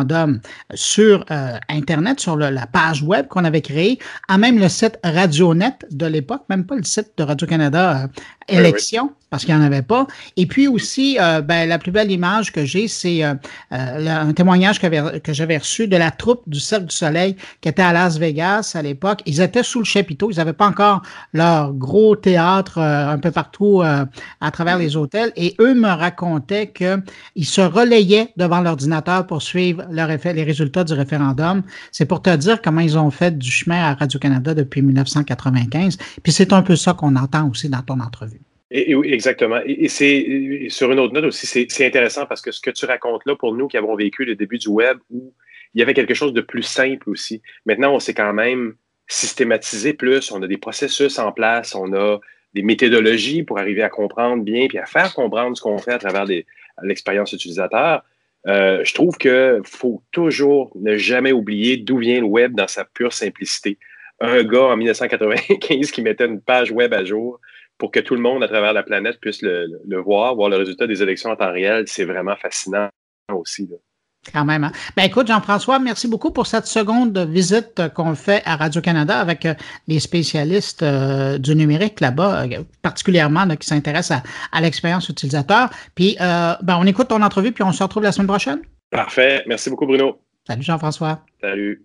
[0.74, 5.78] sur euh, Internet, sur la page web qu'on avait créée, à même le site RadioNet
[5.90, 8.08] de l'époque, même pas le site de Radio-Canada
[8.50, 10.06] euh, Élection, parce qu'il n'y en avait pas.
[10.36, 13.34] Et puis aussi, euh, ben, la plus belle image que j'ai, c'est euh,
[13.72, 17.68] euh, un témoignage que, que j'avais reçu de la troupe du Cercle du Soleil qui
[17.68, 19.22] était à Las Vegas à l'époque.
[19.26, 20.30] Ils étaient sous le chapiteau.
[20.30, 21.02] Ils n'avaient pas encore
[21.32, 25.32] leur gros théâtre un peu partout à travers les hôtels.
[25.34, 31.62] Et eux me racontaient qu'ils se relayaient devant l'ordinateur pour suivre les résultats du référendum.
[31.90, 35.98] C'est pour te dire comment ils ont fait du chemin à Radio-Canada depuis 1995.
[36.22, 38.33] Puis c'est un peu ça qu'on entend aussi dans ton entrevue.
[38.70, 39.60] Exactement.
[39.66, 43.22] Et, c'est sur une autre note aussi, c'est intéressant parce que ce que tu racontes
[43.26, 45.32] là pour nous qui avons vécu le début du web où
[45.74, 47.42] il y avait quelque chose de plus simple aussi.
[47.66, 48.74] Maintenant, on s'est quand même
[49.06, 52.18] systématisé plus, on a des processus en place, on a
[52.54, 55.98] des méthodologies pour arriver à comprendre bien puis à faire comprendre ce qu'on fait à
[55.98, 56.24] travers
[56.82, 58.02] l'expérience utilisateur.
[58.46, 62.84] Euh, je trouve qu'il faut toujours ne jamais oublier d'où vient le web dans sa
[62.84, 63.78] pure simplicité.
[64.20, 67.40] Un gars en 1995 qui mettait une page web à jour,
[67.78, 70.86] pour que tout le monde à travers la planète puisse le, voir, voir le résultat
[70.86, 72.88] des élections en temps réel, c'est vraiment fascinant
[73.32, 73.68] aussi.
[74.32, 74.64] Quand même.
[74.64, 74.72] Hein.
[74.96, 79.54] Ben écoute, Jean-François, merci beaucoup pour cette seconde visite qu'on fait à Radio-Canada avec euh,
[79.86, 85.68] les spécialistes euh, du numérique là-bas, euh, particulièrement qui s'intéressent à, l'expérience utilisateur.
[85.94, 88.60] Puis, ben, on écoute ton entrevue, puis on se retrouve la semaine prochaine.
[88.90, 89.42] Parfait.
[89.46, 90.18] Merci beaucoup, Bruno.
[90.46, 91.20] Salut, Jean-François.
[91.40, 91.82] Salut.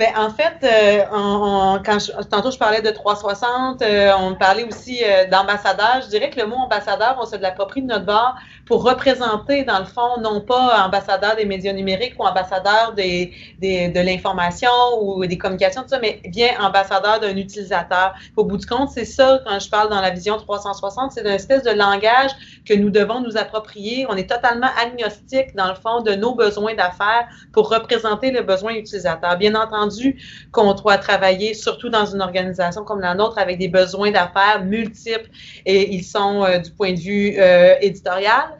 [0.00, 1.98] Ben, en fait, euh, quand
[2.30, 6.00] tantôt je parlais de 360, euh, on parlait aussi euh, d'ambassadeur.
[6.02, 8.34] Je dirais que le mot ambassadeur, on se l'approprie de notre bord
[8.70, 13.88] pour représenter, dans le fond, non pas ambassadeur des médias numériques ou ambassadeur des, des
[13.88, 18.14] de l'information ou des communications, tout ça, mais bien ambassadeur d'un utilisateur.
[18.36, 21.26] Au bout du compte, c'est ça, quand je parle dans la vision 360, c'est une
[21.26, 22.30] espèce de langage
[22.64, 24.06] que nous devons nous approprier.
[24.08, 28.74] On est totalement agnostique, dans le fond, de nos besoins d'affaires pour représenter le besoin
[28.74, 29.36] utilisateur.
[29.36, 34.12] Bien entendu qu'on doit travailler, surtout dans une organisation comme la nôtre, avec des besoins
[34.12, 35.28] d'affaires multiples
[35.66, 38.59] et ils sont euh, du point de vue euh, éditorial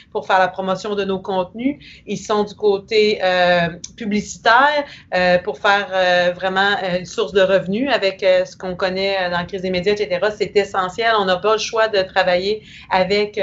[0.11, 1.77] pour faire la promotion de nos contenus.
[2.05, 7.89] Ils sont du côté euh, publicitaire euh, pour faire euh, vraiment une source de revenus
[7.91, 10.19] avec ce qu'on connaît dans la crise des médias, etc.
[10.37, 11.13] C'est essentiel.
[11.17, 13.39] On n'a pas le choix de travailler avec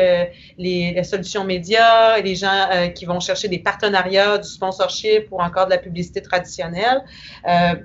[0.59, 5.71] les, solutions médias, les gens qui vont chercher des partenariats, du sponsorship ou encore de
[5.71, 7.03] la publicité traditionnelle.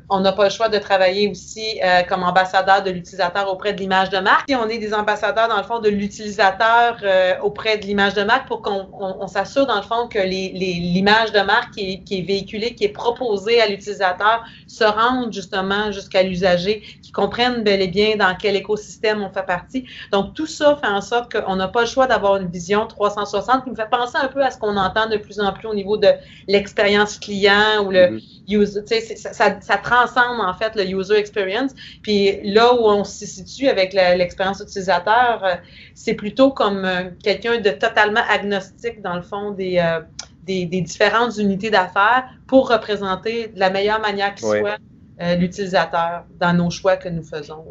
[0.09, 4.09] on n'a pas le choix de travailler aussi comme ambassadeur de l'utilisateur auprès de l'image
[4.09, 4.49] de marque.
[4.49, 6.97] Et on est des ambassadeurs, dans le fond, de l'utilisateur
[7.41, 11.39] auprès de l'image de marque pour qu'on on, s'assure dans le fond que l'image de
[11.41, 17.11] marque qui est, véhiculée, qui est proposée à l'utilisateur, se rende justement jusqu'à l'usager, qui
[17.11, 19.85] comprenne bel et bien dans quel écosystème on fait partie.
[20.11, 23.63] Donc tout ça fait en sorte qu'on n'a pas le choix d'avoir une vision 360
[23.63, 25.75] qui me fait penser un peu à ce qu'on entend de plus en plus au
[25.75, 26.09] niveau de
[26.47, 28.55] l'expérience client ou le mm-hmm.
[28.55, 29.15] user.
[29.15, 31.71] Ça, ça, transcende en fait le user experience.
[32.01, 35.55] Puis là où on se situe avec l'expérience utilisateur, euh,
[35.93, 40.01] c'est plutôt comme euh, quelqu'un de totalement agnostique, dans le fond, euh,
[40.45, 44.77] des, des, différentes unités d'affaires pour représenter de la meilleure manière qui soit
[45.21, 47.65] euh, l'utilisateur dans nos choix que nous faisons.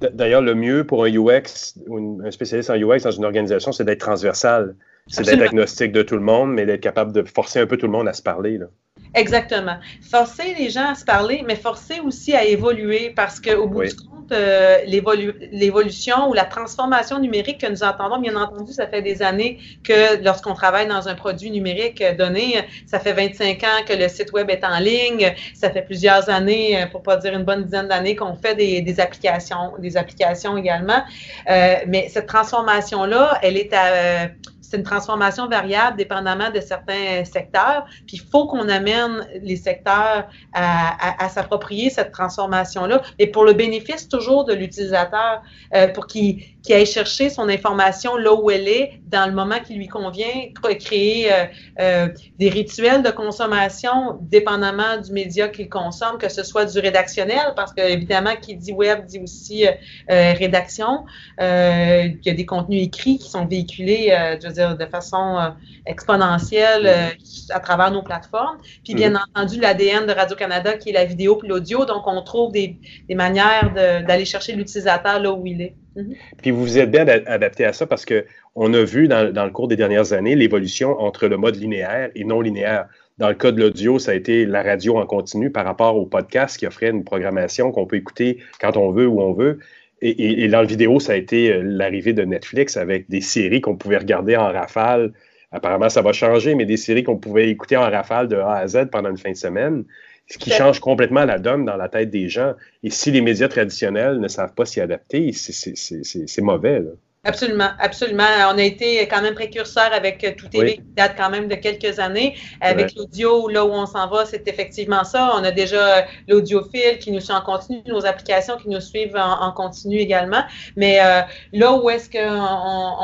[0.00, 3.84] D'ailleurs, le mieux pour un UX ou un spécialiste en UX dans une organisation, c'est
[3.84, 4.76] d'être transversal.
[5.08, 7.86] C'est d'être agnostique de tout le monde, mais d'être capable de forcer un peu tout
[7.86, 8.58] le monde à se parler.
[8.58, 8.66] Là.
[9.14, 9.76] Exactement.
[10.10, 13.94] Forcer les gens à se parler, mais forcer aussi à évoluer parce qu'au bout du
[13.94, 19.22] compte, euh, l'évolution ou la transformation numérique que nous entendons, bien entendu, ça fait des
[19.22, 24.08] années que lorsqu'on travaille dans un produit numérique donné, ça fait 25 ans que le
[24.08, 27.88] site web est en ligne, ça fait plusieurs années, pour pas dire une bonne dizaine
[27.88, 31.02] d'années, qu'on fait des, applications, des applications également.
[31.48, 34.28] Euh, mais cette transformation-là, elle est à
[34.68, 37.86] c'est une transformation variable dépendamment de certains secteurs.
[38.06, 44.08] Puis il faut qu'on amène les secteurs à, s'approprier cette transformation-là, et pour le bénéfice
[44.08, 45.42] toujours de l'utilisateur,
[45.74, 49.74] euh, pour qu'il aille chercher son information là où elle est, dans le moment qui
[49.74, 50.50] lui convient,
[50.80, 51.44] créer euh,
[51.80, 57.52] euh, des rituels de consommation dépendamment du média qu'il consomme, que ce soit du rédactionnel,
[57.54, 59.64] parce que évidemment, qui dit web dit aussi
[60.08, 61.04] rédaction.
[61.38, 65.50] il y a des contenus écrits qui sont véhiculés, je veux dire, de façon euh,
[65.86, 67.08] exponentielle euh,
[67.50, 68.58] à travers nos plateformes.
[68.84, 69.24] Puis, bien mm-hmm.
[69.34, 71.84] entendu, l'ADN de Radio-Canada qui est la vidéo puis l'audio.
[71.84, 72.76] Donc, on trouve des,
[73.08, 75.74] des manières d'aller chercher l'utilisateur là où il est.
[75.96, 76.16] Mm-hmm.
[76.42, 79.68] Puis, vous vous êtes bien adapté à ça parce qu'on a vu dans, le cours
[79.68, 82.86] des dernières années l'évolution entre le mode linéaire et non linéaire.
[83.18, 86.04] Dans le cas de l'audio, ça a été la radio en continu par rapport au
[86.04, 89.58] podcast qui offrait une programmation qu'on peut écouter quand on veut, où on veut.
[90.02, 93.76] Et, dans le vidéo, ça a été euh, l'arrivée de Netflix avec des séries qu'on
[93.76, 95.12] pouvait regarder en rafale.
[95.52, 98.66] Apparemment, ça va changer, mais des séries qu'on pouvait écouter en rafale de A à
[98.66, 99.84] Z pendant une fin de semaine,
[100.28, 102.54] ce qui change complètement la donne dans la tête des gens.
[102.82, 106.80] Et si les médias traditionnels ne savent pas s'y adapter, c'est mauvais.
[106.80, 106.90] Là.
[107.26, 108.24] Absolument, absolument.
[108.52, 111.56] On a été quand même précurseur avec euh, Tout TV qui date quand même de
[111.56, 112.36] quelques années.
[112.60, 115.32] Avec l'audio, là où on s'en va, c'est effectivement ça.
[115.34, 119.16] On a déjà euh, l'audiophile qui nous suit en continu, nos applications qui nous suivent
[119.16, 120.44] en, continu également.
[120.76, 122.20] Mais euh, là où est-ce qu'on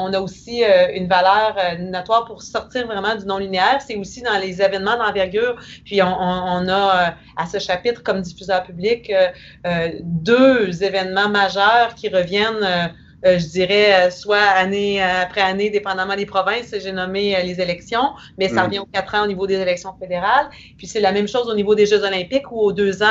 [0.05, 0.63] on a aussi
[0.95, 5.57] une valeur notoire pour sortir vraiment du non-linéaire, c'est aussi dans les événements d'envergure.
[5.85, 9.13] Puis on, on, a à ce chapitre, comme diffuseur public,
[10.03, 12.93] deux événements majeurs qui reviennent
[13.25, 16.75] euh, je dirais, euh, soit année euh, après année, dépendamment des provinces.
[16.79, 18.67] J'ai nommé les élections, mais ça mm.
[18.67, 20.51] revient aux quatre ans au niveau des élections fédérales.
[20.77, 23.07] Puis c'est la même chose au niveau des Jeux olympiques où aux deux ans,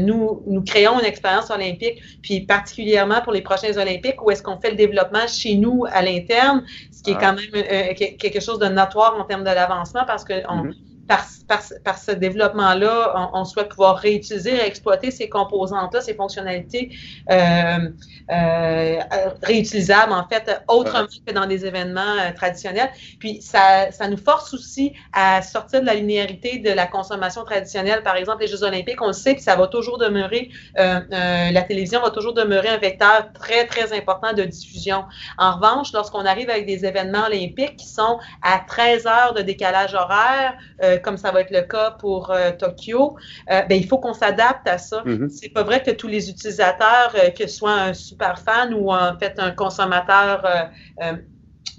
[0.00, 4.58] nous, nous créons une expérience olympique, puis particulièrement pour les prochains olympiques, où est-ce qu'on
[4.58, 7.34] fait le développement chez nous à l'interne, ce qui est ah.
[7.34, 10.74] quand même quelque chose de notoire en termes de l'avancement parce que on, mm-hmm
[11.10, 11.26] par,
[11.58, 16.90] ce développement-là, on, souhaite pouvoir réutiliser, exploiter ces composantes-là, ces fonctionnalités
[17.30, 17.88] euh,
[18.30, 18.98] euh,
[19.42, 22.90] réutilisables, en fait, autrement que dans des événements euh, traditionnels.
[23.18, 28.02] Puis, ça, ça nous force aussi à sortir de la linéarité de la consommation traditionnelle.
[28.02, 32.00] Par exemple, les Jeux olympiques, on le sait, puis ça va toujours demeurer, la télévision
[32.00, 35.04] va toujours demeurer un vecteur très, très important de diffusion.
[35.38, 39.94] En revanche, lorsqu'on arrive avec des événements olympiques qui sont à 13 heures de décalage
[39.94, 40.56] horaire,
[41.02, 43.16] comme ça va être le cas pour euh, Tokyo,
[43.50, 45.02] euh, ben, il faut qu'on s'adapte à ça.
[45.04, 45.28] Mm-hmm.
[45.28, 48.92] C'est pas vrai que tous les utilisateurs, euh, que ce soit un super fan ou
[48.92, 50.46] en fait un consommateur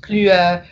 [0.01, 0.29] plus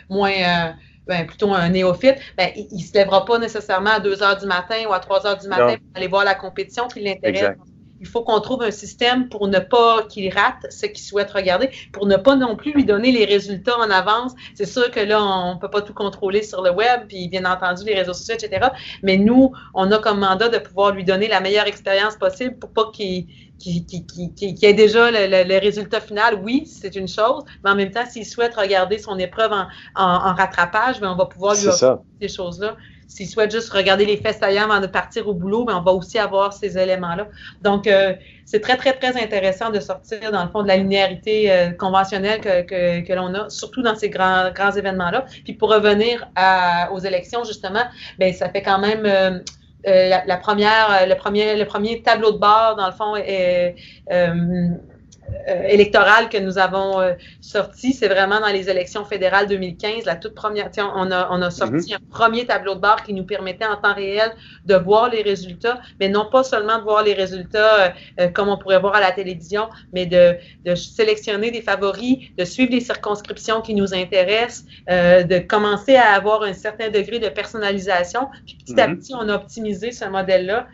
[0.08, 0.74] moins
[1.06, 4.46] ben, plutôt un néophyte, ben, il ne se lèvera pas nécessairement à 2 heures du
[4.46, 7.56] matin ou à 3 heures du matin pour aller voir la compétition qui l'intéresse
[8.00, 11.70] il faut qu'on trouve un système pour ne pas qu'il rate ce qu'il souhaite regarder,
[11.92, 14.32] pour ne pas non plus lui donner les résultats en avance.
[14.54, 17.44] C'est sûr que là, on ne peut pas tout contrôler sur le web, puis bien
[17.44, 18.68] entendu les réseaux sociaux, etc.
[19.02, 22.70] Mais nous, on a comme mandat de pouvoir lui donner la meilleure expérience possible pour
[22.70, 23.26] pas qu'il
[23.60, 28.24] qui, ait déjà le, résultat final, oui, c'est une chose, mais en même temps, s'il
[28.24, 32.76] souhaite regarder son épreuve en, rattrapage, bien, on va pouvoir lui offrir ces choses-là.
[33.10, 35.92] S'il souhaite juste regarder les faits saillants avant de partir au boulot, mais on va
[35.92, 37.26] aussi avoir ces éléments-là.
[37.60, 41.50] Donc, euh, c'est très, très, très intéressant de sortir, dans le fond, de la linéarité
[41.50, 45.26] euh, conventionnelle que, que, que l'on a, surtout dans ces grands, grands événements-là.
[45.44, 47.84] Puis pour revenir à, aux élections, justement,
[48.18, 49.04] ben ça fait quand même...
[49.06, 49.40] Euh,
[49.86, 53.74] la, première, le premier, le premier tableau de bord, dans le fond, est,
[54.12, 54.68] euh,
[55.68, 60.34] électorale que nous avons euh, sorti, c'est vraiment dans les élections fédérales 2015, la toute
[60.34, 60.70] première.
[60.94, 61.96] On a, on a sorti mhm.
[61.96, 64.32] un premier tableau de bord qui nous permettait en temps réel
[64.66, 68.58] de voir les résultats, mais non pas seulement de voir les résultats euh, comme on
[68.58, 73.60] pourrait voir à la télévision, mais de, de, sélectionner des favoris, de suivre les circonscriptions
[73.60, 78.28] qui nous intéressent, de commencer à avoir un certain degré de personnalisation.
[78.46, 78.98] Puis petit à mhm.
[78.98, 80.66] petit, on a optimisé ce modèle-là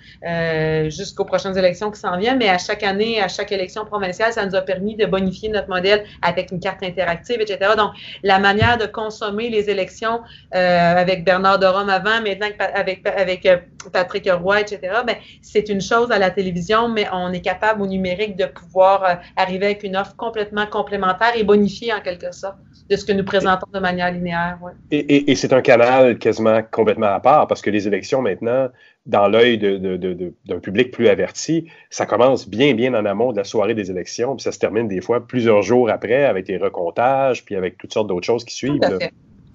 [0.91, 4.46] jusqu'aux prochaines élections qui s'en viennent, mais à chaque année, à chaque élection provinciale, ça
[4.47, 7.73] nous a permis de bonifier notre modèle avec une carte interactive, etc.
[7.77, 10.21] Donc, la manière de consommer les élections
[10.55, 13.59] euh, avec Bernard de Rome avant, maintenant avec, avec euh,
[13.93, 17.87] Patrick Roy, etc., ben, c'est une chose à la télévision, mais on est capable au
[17.87, 22.57] numérique de pouvoir euh, arriver avec une offre complètement complémentaire et bonifiée en quelque sorte
[22.89, 24.59] de ce que nous présentons de manière linéaire.
[24.91, 28.69] Et, et c'est un canal quasiment complètement à part parce que les élections maintenant,
[29.07, 33.75] dans l'œil d'un public plus averti, ça commence bien, bien en amont de la soirée
[33.75, 37.57] des élections, puis ça se termine des fois plusieurs jours après avec des recomptages, puis
[37.57, 38.81] avec toutes sortes d'autres choses qui suivent.
[38.81, 39.13] Tout à fait.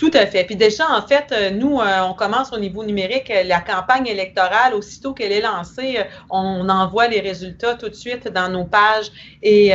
[0.09, 3.29] Puis déjà, en fait, euh, nous, euh, on commence au niveau numérique.
[3.29, 8.27] Euh, la campagne électorale, aussitôt qu'elle est lancée, on envoie les résultats tout de suite
[8.27, 9.11] dans nos pages
[9.43, 9.71] et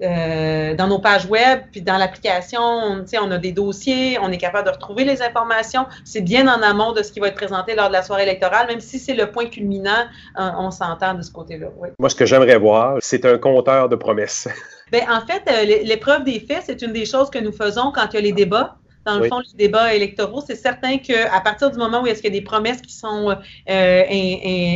[0.00, 4.66] dans nos pages web, puis dans l'application, on, on a des dossiers, on est capable
[4.66, 5.86] de retrouver les informations.
[6.04, 8.66] C'est bien en amont de ce qui va être présenté lors de la soirée électorale,
[8.68, 11.68] même si c'est le point culminant, on s'entend de ce côté-là.
[11.98, 14.48] Moi, ce que j'aimerais voir, c'est un compteur de promesses.
[14.92, 15.42] Bien, en fait,
[15.84, 18.32] l'épreuve des faits, c'est une des choses que nous faisons quand il y a les
[18.32, 18.76] débats.
[19.06, 20.42] Dans le fond, les débats électoraux.
[20.46, 23.30] C'est certain qu'à partir du moment où est-ce qu'il y a des promesses qui sont
[23.68, 24.02] euh,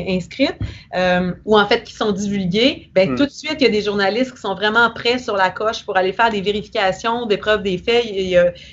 [0.09, 0.57] inscrites
[0.97, 3.17] euh, ou en fait qui sont divulguées, ben, hmm.
[3.17, 5.85] tout de suite, il y a des journalistes qui sont vraiment prêts sur la coche
[5.85, 8.05] pour aller faire des vérifications, des preuves des faits.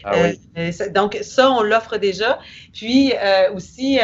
[0.06, 0.14] Ah
[0.58, 2.39] euh, donc, ça, on l'offre déjà.
[2.74, 3.14] Puis
[3.54, 3.99] aussi,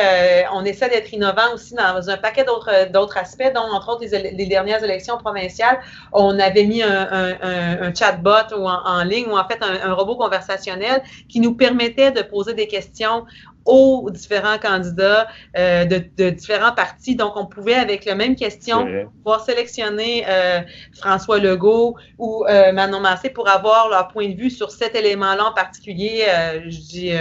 [0.53, 4.83] on essaie d'être innovant aussi dans un paquet d'autres aspects, dont entre autres les, dernières
[4.83, 5.79] élections provinciales,
[6.11, 11.01] on avait mis un, chatbot ou en, ligne ou en fait un, un robot conversationnel
[11.29, 13.25] qui nous permettait de poser des questions
[13.67, 17.15] aux différents candidats euh, de, différents partis.
[17.15, 18.87] Donc, on pouvait, avec la même question,
[19.17, 20.61] pouvoir sélectionner euh,
[20.97, 25.49] François Legault ou euh, Manon Massé pour avoir leur point de vue sur cet élément-là
[25.49, 26.25] en particulier,
[26.63, 27.11] je dis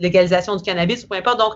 [0.00, 1.38] légalisation du cannabis ou peu importe.
[1.38, 1.54] Donc,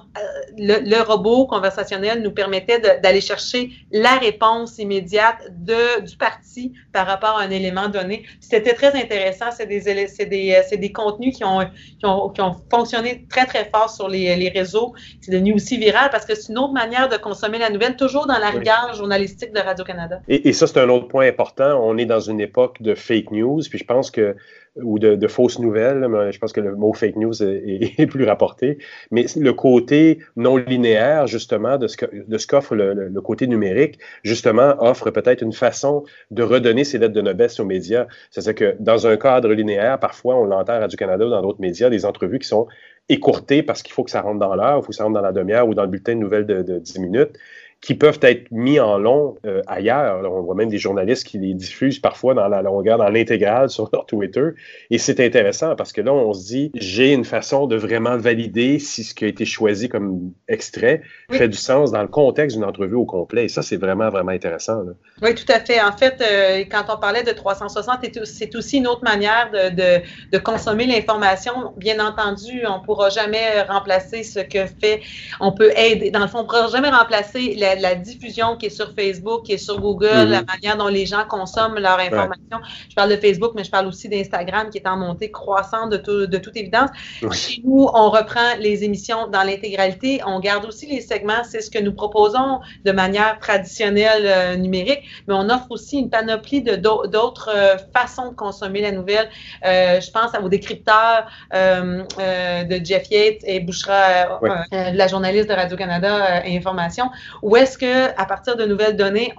[0.56, 7.38] le, robot conversationnel nous permettait d'aller chercher la réponse immédiate de, du parti par rapport
[7.38, 8.24] à un élément donné.
[8.40, 9.46] C'était très intéressant.
[9.50, 11.60] C'est des, des, des contenus qui ont,
[11.98, 14.94] qui ont, qui ont fonctionné très, très fort sur les les réseaux.
[15.20, 18.26] C'est devenu aussi viral parce que c'est une autre manière de consommer la nouvelle, toujours
[18.26, 20.20] dans la rigueur journalistique de Radio-Canada.
[20.28, 21.80] Et, ça, c'est un autre point important.
[21.82, 24.36] On est dans une époque de fake news, puis je pense que
[24.82, 28.78] ou de, fausses nouvelles, mais je pense que le mot fake news est, plus rapporté.
[29.10, 34.74] Mais le côté non linéaire, justement, de ce, de ce qu'offre le, côté numérique, justement,
[34.78, 38.06] offre peut-être une façon de redonner ses lettres de noblesse aux médias.
[38.30, 41.88] C'est-à-dire que dans un cadre linéaire, parfois, on l'entend à Radio-Canada ou dans d'autres médias,
[41.88, 42.66] des entrevues qui sont
[43.08, 45.22] écourté parce qu'il faut que ça rentre dans l'heure, il faut que ça rentre dans
[45.22, 47.38] la demi-heure ou dans le bulletin de nouvelles de, de 10 minutes
[47.86, 50.20] qui peuvent être mis en long euh, ailleurs.
[50.24, 53.88] on voit même des journalistes qui les diffusent parfois dans la longueur, dans l'intégrale sur
[53.92, 54.48] leur Twitter.
[54.90, 58.80] Et c'est intéressant parce que là, on se dit, j'ai une façon de vraiment valider
[58.80, 62.64] si ce qui a été choisi comme extrait fait du sens dans le contexte d'une
[62.64, 63.44] entrevue au complet.
[63.44, 64.82] Et ça, c'est vraiment, vraiment intéressant.
[65.22, 65.80] Oui, tout à fait.
[65.80, 70.38] En fait, euh, quand on parlait de 360, c'est aussi une autre manière de, de,
[70.38, 71.72] consommer l'information.
[71.76, 75.02] Bien entendu, on ne pourra jamais remplacer ce que fait,
[75.38, 76.10] on peut aider.
[76.10, 79.44] Dans le fond, on ne pourra jamais remplacer la la, diffusion qui est sur Facebook,
[79.44, 80.46] qui est sur Google, la mhm.
[80.46, 82.58] manière dont les gens consomment leur information.
[82.88, 86.26] Je parle de Facebook, mais je parle aussi d'Instagram qui est en montée croissante de,
[86.26, 86.90] de toute évidence.
[87.32, 90.20] Chez nous, on reprend les émissions dans l'intégralité.
[90.26, 91.44] On garde aussi les segments.
[91.44, 96.10] C'est ce que nous proposons de manière traditionnelle euh, numérique, mais on offre aussi une
[96.10, 99.28] panoplie de d'autres euh, façons de consommer la nouvelle.
[99.64, 107.10] Euh, je pense aux décrypteurs de Jeff Yates et Bouchera, la journaliste de Radio-Canada Information,
[107.42, 109.34] où est-ce que à partir de nouvelles données,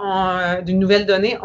[0.63, 1.37] d'une nouvelle donnée,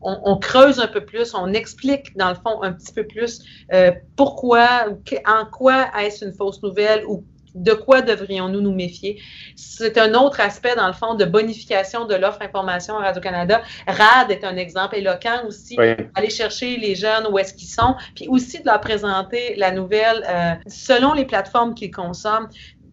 [0.00, 3.42] on, creuse un peu plus, on explique dans le fond un petit peu plus
[3.72, 4.86] euh, pourquoi,
[5.26, 9.20] en quoi est-ce une fausse nouvelle ou de quoi devrions-nous nous méfier?
[9.56, 13.62] C'est un autre aspect, dans le fond, de bonification de l'offre information à Radio-Canada.
[13.86, 15.76] RAD est un exemple éloquent aussi.
[16.14, 20.24] Aller chercher les jeunes où est-ce qu'ils sont, puis aussi de leur présenter la nouvelle
[20.28, 22.48] euh, selon les plateformes qu'ils consomment.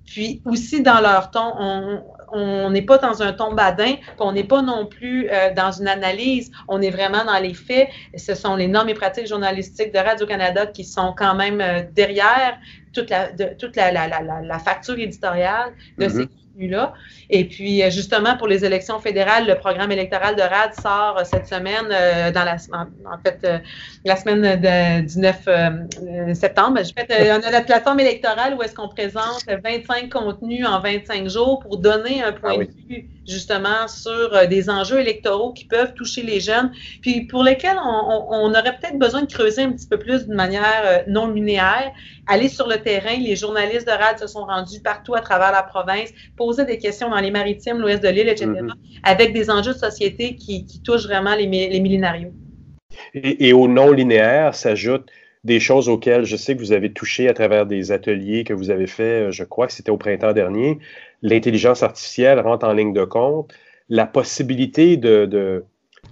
[0.05, 2.03] Puis aussi dans leur ton, on
[2.33, 6.51] n'est pas dans un ton badin, on n'est pas non plus euh, dans une analyse,
[6.67, 7.89] on est vraiment dans les faits.
[8.17, 12.57] Ce sont les normes et pratiques journalistiques de Radio-Canada qui sont quand même euh, derrière
[12.93, 16.27] toute la, de, toute la, la, la, la, facture éditoriale de ces
[17.29, 21.23] Et puis, euh, justement, pour les élections fédérales, le programme électoral de RAD sort euh,
[21.23, 23.45] cette semaine, euh, dans la, en, fait,
[24.05, 26.79] la semaine du 9 septembre.
[26.79, 31.77] on a la plateforme électorale où est-ce qu'on présente 25 contenus en 25 jours pour
[31.77, 36.39] donner un point ah de vue justement sur des enjeux électoraux qui peuvent toucher les
[36.39, 40.25] jeunes, puis pour lesquels on, on aurait peut-être besoin de creuser un petit peu plus
[40.25, 41.91] d'une manière non linéaire,
[42.27, 43.17] aller sur le terrain.
[43.19, 47.09] Les journalistes de RAD se sont rendus partout à travers la province poser des questions
[47.09, 48.71] dans les maritimes, l'ouest de l'île, etc., mm-hmm.
[49.03, 52.33] avec des enjeux de société qui, touchent vraiment les, les millénarios.
[53.13, 55.09] Et, au non linéaire s'ajoutent
[55.43, 58.71] des choses auxquelles je sais que vous avez touché à travers des ateliers que vous
[58.71, 60.79] avez fait, je crois que c'était au printemps dernier.
[61.21, 63.53] L'intelligence artificielle rentre en ligne de compte.
[63.87, 65.63] La possibilité de, de,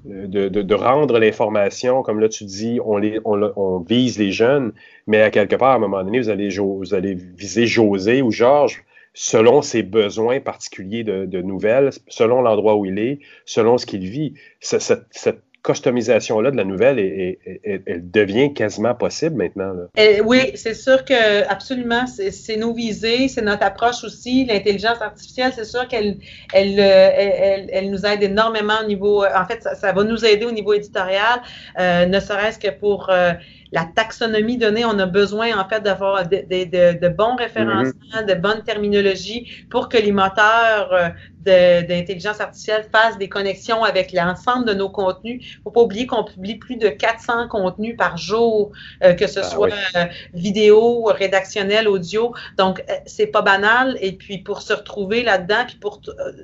[0.05, 4.73] de, rendre l'information, comme là tu dis, on, les, on, vise les jeunes,
[5.07, 8.31] mais à quelque part, à un moment donné, vous allez, vous allez viser José ou
[8.31, 8.83] Georges
[9.13, 14.33] selon ses besoins particuliers de, nouvelles, selon l'endroit où il est, selon ce qu'il vit.
[14.59, 19.73] Cette, cette, customisation-là de la nouvelle, elle devient quasiment possible maintenant.
[19.97, 24.45] Eh, oui, c'est sûr que absolument, c'est nos visées, c'est notre approche aussi.
[24.45, 26.17] L'intelligence artificielle, c'est sûr qu'elle
[26.53, 30.51] elle, elle, elle, nous aide énormément au niveau, en fait, ça, va nous aider au
[30.51, 31.41] niveau éditorial,
[31.79, 33.33] euh, ne serait-ce que pour euh,
[33.73, 38.25] la taxonomie donnée, on a besoin en fait d'avoir de, bons référencements, mm-hmm.
[38.25, 41.09] de bonnes terminologies pour que les moteurs euh,
[41.43, 45.41] d'intelligence artificielle fasse des connexions avec l'ensemble de nos contenus.
[45.41, 48.71] Il ne faut pas oublier qu'on publie plus de 400 contenus par jour,
[49.03, 52.33] euh, que ce ah soit euh, vidéo, rédactionnel, audio.
[52.57, 53.97] Donc, euh, c'est pas banal.
[54.01, 56.01] Et puis, pour se retrouver là-dedans, puis pour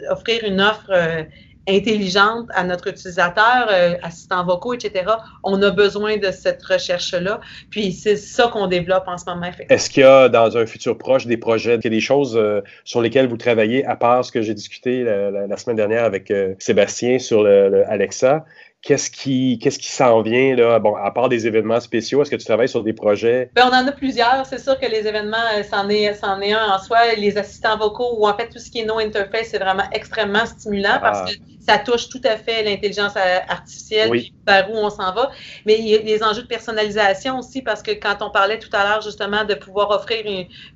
[0.10, 0.92] offrir une offre
[1.70, 5.06] intelligente à notre utilisateur, euh, assistants vocaux, etc.,
[5.44, 7.40] on a besoin de cette recherche-là.
[7.70, 9.50] Puis c'est ça qu'on développe en ce moment.
[9.70, 13.28] Est-ce qu'il y a dans un futur proche des projets, des choses euh, sur lesquelles
[13.28, 17.44] vous travaillez, à part ce que j'ai discuté la, semaine dernière avec euh, Sébastien sur
[17.44, 18.46] le Alexa?
[18.82, 20.80] Qu'est-ce qui, qu'est-ce qui s'en vient, là?
[20.80, 23.52] Bon, à part des événements spéciaux, est-ce que tu travailles sur des projets?
[23.54, 24.46] Bien, on en a plusieurs.
[24.46, 27.14] C'est sûr que les événements, euh, c'en est, c'en est un en soi.
[27.18, 30.46] Les assistants vocaux ou en fait tout ce qui est no interface, c'est vraiment extrêmement
[30.46, 31.26] stimulant parce ah.
[31.26, 34.34] que ça touche tout à fait l'intelligence artificielle, oui.
[34.50, 35.32] Par où on s'en va.
[35.66, 38.70] Mais il y a des enjeux de personnalisation aussi parce que quand on parlait tout
[38.74, 40.24] à l'heure justement de pouvoir offrir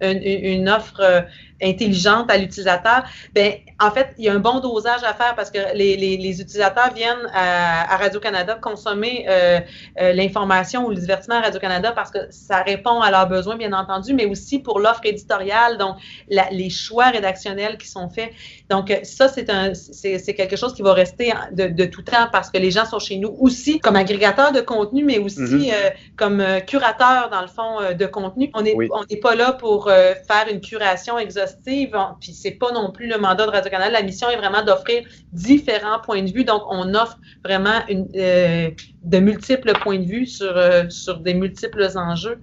[0.02, 1.22] une, offre euh,
[1.62, 3.04] intelligente à l'utilisateur,
[3.34, 6.94] ben en fait, il y a un bon dosage à faire parce que les, utilisateurs
[6.94, 9.60] viennent à, Radio-Canada consommer euh,
[10.00, 13.74] euh, l'information ou le divertissement à Radio-Canada parce que ça répond à leurs besoins, bien
[13.74, 15.98] entendu, mais aussi pour l'offre éditoriale, donc
[16.30, 18.32] les choix rédactionnels qui sont faits.
[18.74, 22.28] Donc, euh, ça, c'est un c'est quelque chose qui va rester de, de, tout temps
[22.32, 25.74] parce que les gens sont chez nous aussi comme agrégateurs de contenu, mais aussi mm-hmm.
[25.74, 28.50] euh, comme euh, curateurs, dans le fond, de contenu.
[28.56, 32.92] On n'est on n'est pas là pour faire une curation exhaustive, puis c'est pas non
[32.92, 33.92] plus le mandat de Radio-Canada.
[33.92, 36.44] La mission est vraiment d'offrir différents points de vue.
[36.44, 40.56] Donc, on offre vraiment une, de multiples points de vue sur,
[40.90, 42.40] sur des multiples enjeux.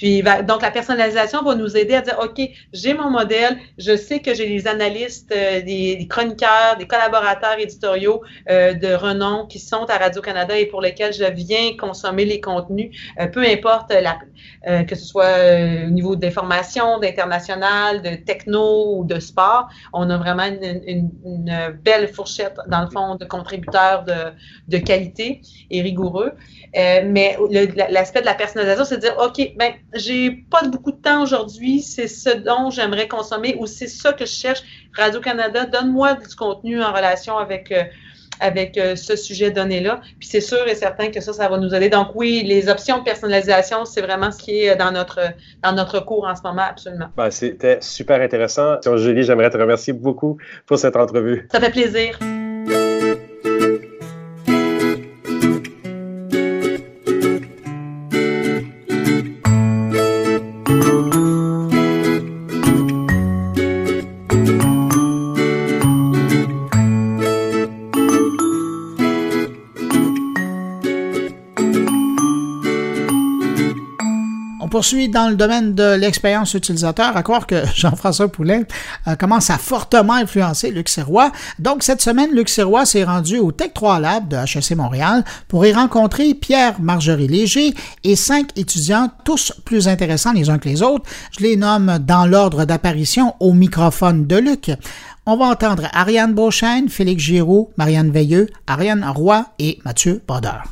[0.00, 2.40] Puis, donc, la personnalisation va nous aider à dire, OK,
[2.72, 8.22] j'ai mon modèle, je sais que j'ai les analystes, euh, des, chroniqueurs, des collaborateurs éditoriaux
[8.48, 12.96] euh, de renom qui sont à Radio-Canada et pour lesquels je viens consommer les contenus,
[13.20, 13.92] euh, peu importe
[14.88, 15.34] que ce soit
[15.86, 21.10] au niveau d'information, d'international, de techno ou de sport, on a vraiment une,
[21.84, 24.32] belle fourchette, dans le fond, de contributeurs de,
[24.68, 26.32] de qualité et rigoureux.
[26.74, 27.36] mais
[27.90, 31.80] l'aspect de la personnalisation, c'est de dire, OK, ben j'ai pas beaucoup de temps aujourd'hui,
[31.80, 34.62] c'est ce dont j'aimerais consommer ou c'est ça que je cherche.
[34.96, 37.84] Radio-Canada, donne-moi du contenu en relation avec, euh,
[38.40, 40.00] avec euh, ce sujet donné-là.
[40.18, 41.88] Puis c'est sûr et certain que ça, ça va nous aider.
[41.88, 45.20] Donc oui, les options de personnalisation, c'est vraiment ce qui est dans notre,
[45.62, 47.08] dans notre cours en ce moment, absolument.
[47.16, 48.76] Ben, C'était super intéressant.
[48.96, 51.48] Julie, j'aimerais te remercier beaucoup pour cette entrevue.
[51.52, 52.18] Ça fait plaisir.
[74.80, 78.62] Poursuit dans le domaine de l'expérience utilisateur, à croire que Jean-François Poulin
[79.08, 81.32] euh, commence à fortement influencer Luc Sirois.
[81.58, 85.66] Donc, cette semaine, Luc Sirois s'est rendu au Tech 3 Lab de HEC Montréal pour
[85.66, 87.74] y rencontrer Pierre-Marjorie Léger
[88.04, 91.04] et cinq étudiants, tous plus intéressants les uns que les autres.
[91.38, 94.70] Je les nomme dans l'ordre d'apparition au microphone de Luc.
[95.26, 100.62] On va entendre Ariane Beauchesne, Félix Giroux, Marianne Veilleux, Ariane Roy et Mathieu Brodeur.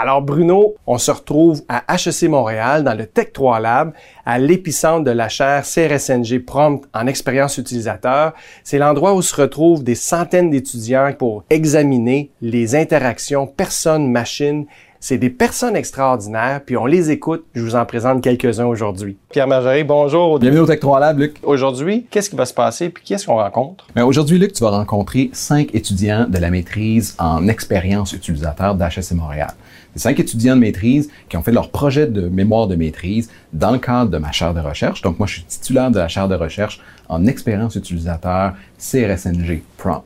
[0.00, 3.92] Alors Bruno, on se retrouve à HEC Montréal dans le Tech 3 Lab,
[4.24, 8.32] à l'épicentre de la chaire CRSNG Prompt en expérience utilisateur.
[8.62, 14.66] C'est l'endroit où se retrouvent des centaines d'étudiants pour examiner les interactions personne-machine
[15.00, 17.44] c'est des personnes extraordinaires, puis on les écoute.
[17.54, 19.16] Je vous en présente quelques-uns aujourd'hui.
[19.30, 20.40] Pierre-Marjorie, bonjour.
[20.40, 21.36] Bienvenue au Tech 3 Lab, Luc.
[21.44, 23.86] Aujourd'hui, qu'est-ce qui va se passer, puis qui est-ce qu'on rencontre?
[23.94, 29.12] Ben, aujourd'hui, Luc, tu vas rencontrer cinq étudiants de la maîtrise en expérience utilisateur d'HSC
[29.12, 29.52] Montréal.
[29.96, 33.78] Cinq étudiants de maîtrise qui ont fait leur projet de mémoire de maîtrise dans le
[33.78, 35.02] cadre de ma chaire de recherche.
[35.02, 40.04] Donc, moi, je suis titulaire de la chaire de recherche en expérience utilisateur CRSNG Prompt.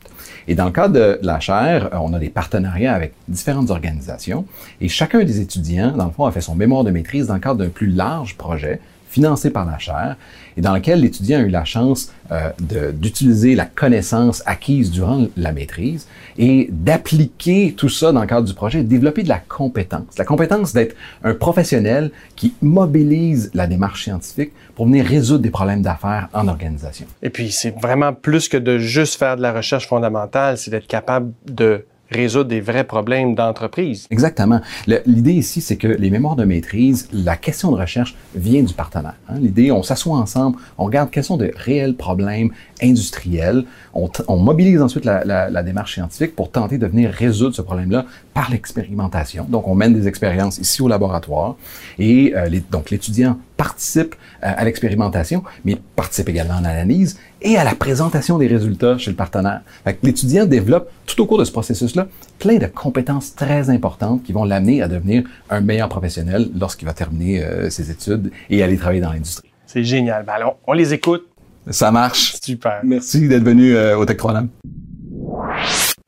[0.49, 4.47] Et dans le cadre de la chaire, euh, on a des partenariats avec différentes organisations
[4.81, 7.41] et chacun des étudiants, dans le fond, a fait son mémoire de maîtrise dans le
[7.41, 8.81] cadre d'un plus large projet
[9.13, 10.17] financé par la chaire
[10.57, 12.51] et dans lequel l'étudiant a eu la chance euh,
[12.93, 16.07] d'utiliser la connaissance acquise durant la maîtrise
[16.39, 20.17] et d'appliquer tout ça dans le cadre du projet, de développer de la compétence.
[20.19, 25.83] La compétence d'être un professionnel qui mobilise la démarche scientifique pour venir résoudre des problèmes
[25.83, 27.07] d'affaires en organisation.
[27.23, 30.87] Et puis, c'est vraiment plus que de juste faire de la recherche fondamentale, c'est d'être
[30.87, 34.07] capable de résoudre des vrais problèmes d'entreprise.
[34.11, 34.61] Exactement.
[34.87, 39.15] L'idée ici, c'est que les mémoires de maîtrise, la question de recherche vient du partenaire.
[39.29, 39.35] Hein.
[39.41, 42.51] L'idée, on s'assoit ensemble, on regarde quels sont de réels problèmes
[42.83, 48.51] industriels, on, mobilise ensuite la, démarche scientifique pour tenter de venir résoudre ce problème-là par
[48.51, 49.47] l'expérimentation.
[49.49, 51.57] Donc, on mène des expériences ici au laboratoire
[51.99, 57.65] et euh, donc l'étudiant participe euh, à l'expérimentation, mais participe également à l'analyse et à
[57.65, 59.61] la présentation des résultats chez le partenaire.
[60.03, 62.07] L'étudiant développe tout au cours de ce processus-là
[62.39, 66.95] plein de compétences très importantes qui vont l'amener à devenir un meilleur professionnel lorsqu'il va
[66.95, 69.51] terminer euh, ses études et aller travailler dans l'industrie.
[69.67, 70.25] C'est génial.
[70.25, 71.27] Ben alors, on les écoute.
[71.71, 72.37] Ça marche.
[72.43, 72.81] Super.
[72.83, 74.49] Merci d'être venu euh, au Tech 3 Lab.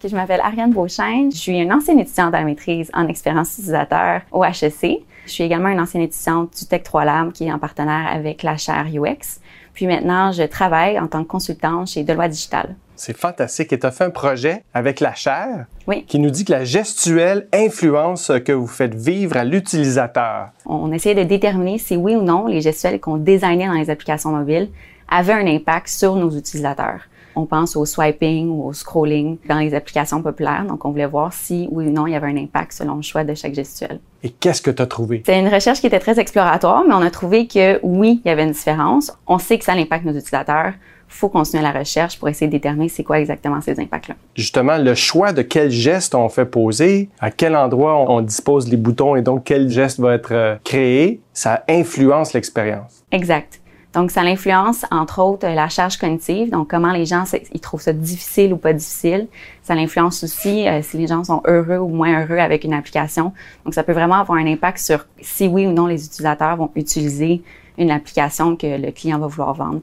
[0.07, 1.33] Je m'appelle Ariane Beauchesne.
[1.33, 5.03] Je suis une ancienne étudiante à la maîtrise en expérience utilisateur au HEC.
[5.27, 8.43] Je suis également une ancienne étudiante du Tech 3 Lab qui est en partenaire avec
[8.43, 9.41] la chaire UX.
[9.75, 12.77] Puis maintenant, je travaille en tant que consultante chez Deloitte Digital.
[12.97, 13.73] C'est fantastique.
[13.73, 16.05] Et tu as fait un projet avec la chaire Oui.
[16.07, 20.51] qui nous dit que la gestuelle influence ce que vous faites vivre à l'utilisateur.
[20.65, 24.31] On essayait de déterminer si oui ou non les gestuels qu'on designait dans les applications
[24.31, 24.69] mobiles
[25.11, 27.01] avaient un impact sur nos utilisateurs.
[27.37, 30.65] On pense au swiping ou au scrolling dans les applications populaires.
[30.67, 33.03] Donc, on voulait voir si oui ou non il y avait un impact selon le
[33.03, 34.01] choix de chaque gestuel.
[34.23, 35.23] Et qu'est-ce que tu as trouvé?
[35.27, 38.33] C'est une recherche qui était très exploratoire, mais on a trouvé que oui, il y
[38.33, 39.13] avait une différence.
[39.27, 40.73] On sait que ça impacte nos utilisateurs.
[41.09, 44.15] faut continuer la recherche pour essayer de déterminer c'est quoi exactement ces impacts-là.
[44.35, 48.69] Justement, le choix de quel geste on fait poser, à quel endroit on, on dispose
[48.69, 53.05] les boutons et donc quel geste va être euh, créé, ça influence l'expérience.
[53.13, 53.61] Exact.
[53.95, 57.93] Donc, ça l'influence, entre autres, la charge cognitive, donc comment les gens ils trouvent ça
[57.93, 59.29] difficile ou pas difficile.
[59.63, 63.33] Ça l'influence aussi euh, si les gens sont heureux ou moins heureux avec une application.
[63.65, 66.71] Donc, ça peut vraiment avoir un impact sur si oui ou non les utilisateurs vont
[66.75, 67.43] utiliser
[67.79, 69.81] une application que le client va vouloir vendre.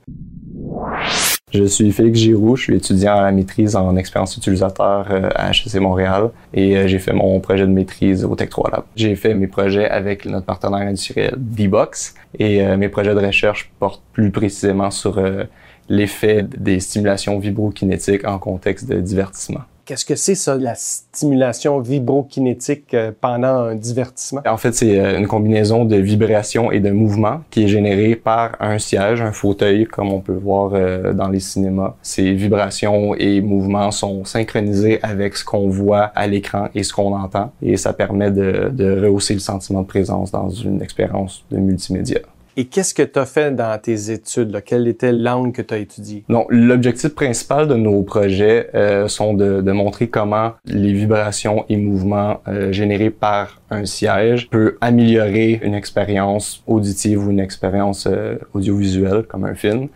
[1.53, 5.49] Je suis Félix Giroux, je suis étudiant à la maîtrise en expérience utilisateur euh, à
[5.51, 8.83] HEC Montréal et euh, j'ai fait mon projet de maîtrise au Tech 3 Lab.
[8.95, 13.69] J'ai fait mes projets avec notre partenaire industriel V-Box et euh, mes projets de recherche
[13.79, 15.21] portent plus précisément sur
[15.89, 19.61] l'effet des stimulations vibrokinétiques en contexte de divertissement.
[19.85, 24.41] Qu'est-ce que c'est ça, la stimulation vibrokinétique euh, pendant un divertissement?
[24.45, 28.55] En fait, c'est euh, une combinaison de vibrations et de mouvements qui est générée par
[28.59, 31.95] un siège, un fauteuil, comme on peut voir euh, dans les cinémas.
[32.01, 37.15] Ces vibrations et mouvements sont synchronisés avec ce qu'on voit à l'écran et ce qu'on
[37.15, 41.57] entend, et ça permet de, de rehausser le sentiment de présence dans une expérience de
[41.57, 42.19] multimédia.
[42.57, 44.51] Et qu'est-ce que tu as fait dans tes études?
[44.51, 44.61] Là?
[44.61, 46.23] Quelle était l'angle que tu as étudié?
[46.27, 51.77] Donc, l'objectif principal de nos projets euh, sont de, de, montrer comment les vibrations et
[51.77, 58.37] mouvements euh, générés par un siège peut améliorer une expérience auditive ou une expérience euh,
[58.53, 59.87] audiovisuelle comme un film.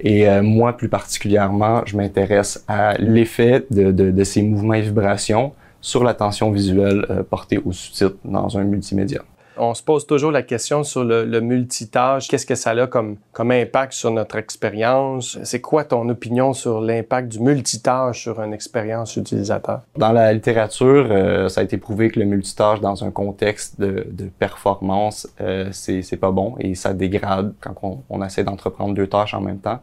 [0.00, 4.80] Et euh, moi, plus particulièrement, je m'intéresse à l'effet de, de, de, ces mouvements et
[4.80, 9.22] vibrations sur l'attention visuelle euh, portée au sous-titres dans un multimédia
[9.60, 12.28] on se pose toujours la question sur le, multitâche.
[12.28, 15.38] Qu'est-ce que ça a comme, impact sur notre expérience?
[15.44, 19.82] C'est quoi ton opinion sur l'impact du multitâche sur une expérience utilisateur?
[19.96, 24.06] Dans la littérature, euh, ça a été prouvé que le multitâche dans un contexte de,
[24.38, 29.40] performance, euh, c'est pas bon et ça dégrade quand on essaie d'entreprendre deux tâches en
[29.40, 29.80] même temps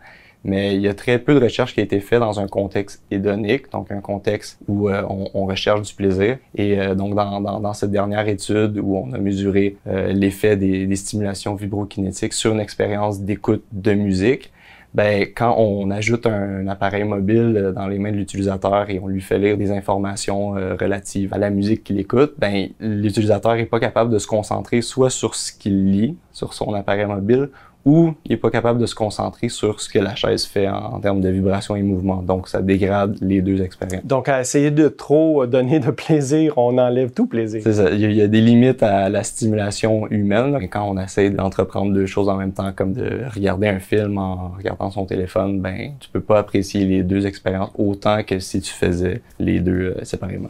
[0.47, 3.03] mais il y a très peu de recherche qui a été faite dans un contexte
[3.11, 6.37] hédonique, donc un contexte où euh, on, recherche du plaisir.
[6.55, 11.53] Et euh, donc dans, cette dernière étude où on a mesuré euh, l'effet des, stimulations
[11.53, 14.53] vibrokinétiques sur une expérience d'écoute de musique,
[14.93, 19.07] ben quand on ajoute un, un, appareil mobile dans les mains de l'utilisateur et on
[19.07, 23.81] lui fait lire des informations relatives à la musique qu'il écoute, ben l'utilisateur est pas
[23.81, 27.49] capable de se concentrer soit sur ce qu'il lit sur son appareil mobile
[27.87, 30.95] ou il n'est pas capable de se concentrer sur ce que la chaise fait en,
[30.95, 32.17] en, termes de vibration et mouvement.
[32.17, 34.05] Donc, ça dégrade les deux expériences.
[34.05, 37.61] Donc, à essayer de trop donner de plaisir, on enlève tout plaisir.
[37.63, 37.89] C'est ça.
[37.91, 40.57] Il y, a des limites à la stimulation humaine.
[40.61, 44.17] Et quand on essaie d'entreprendre deux choses en même temps, comme de regarder un film
[44.17, 48.59] en regardant son téléphone, ben, tu peux pas apprécier les deux expériences autant que si
[48.59, 50.49] tu faisais les deux euh, séparément.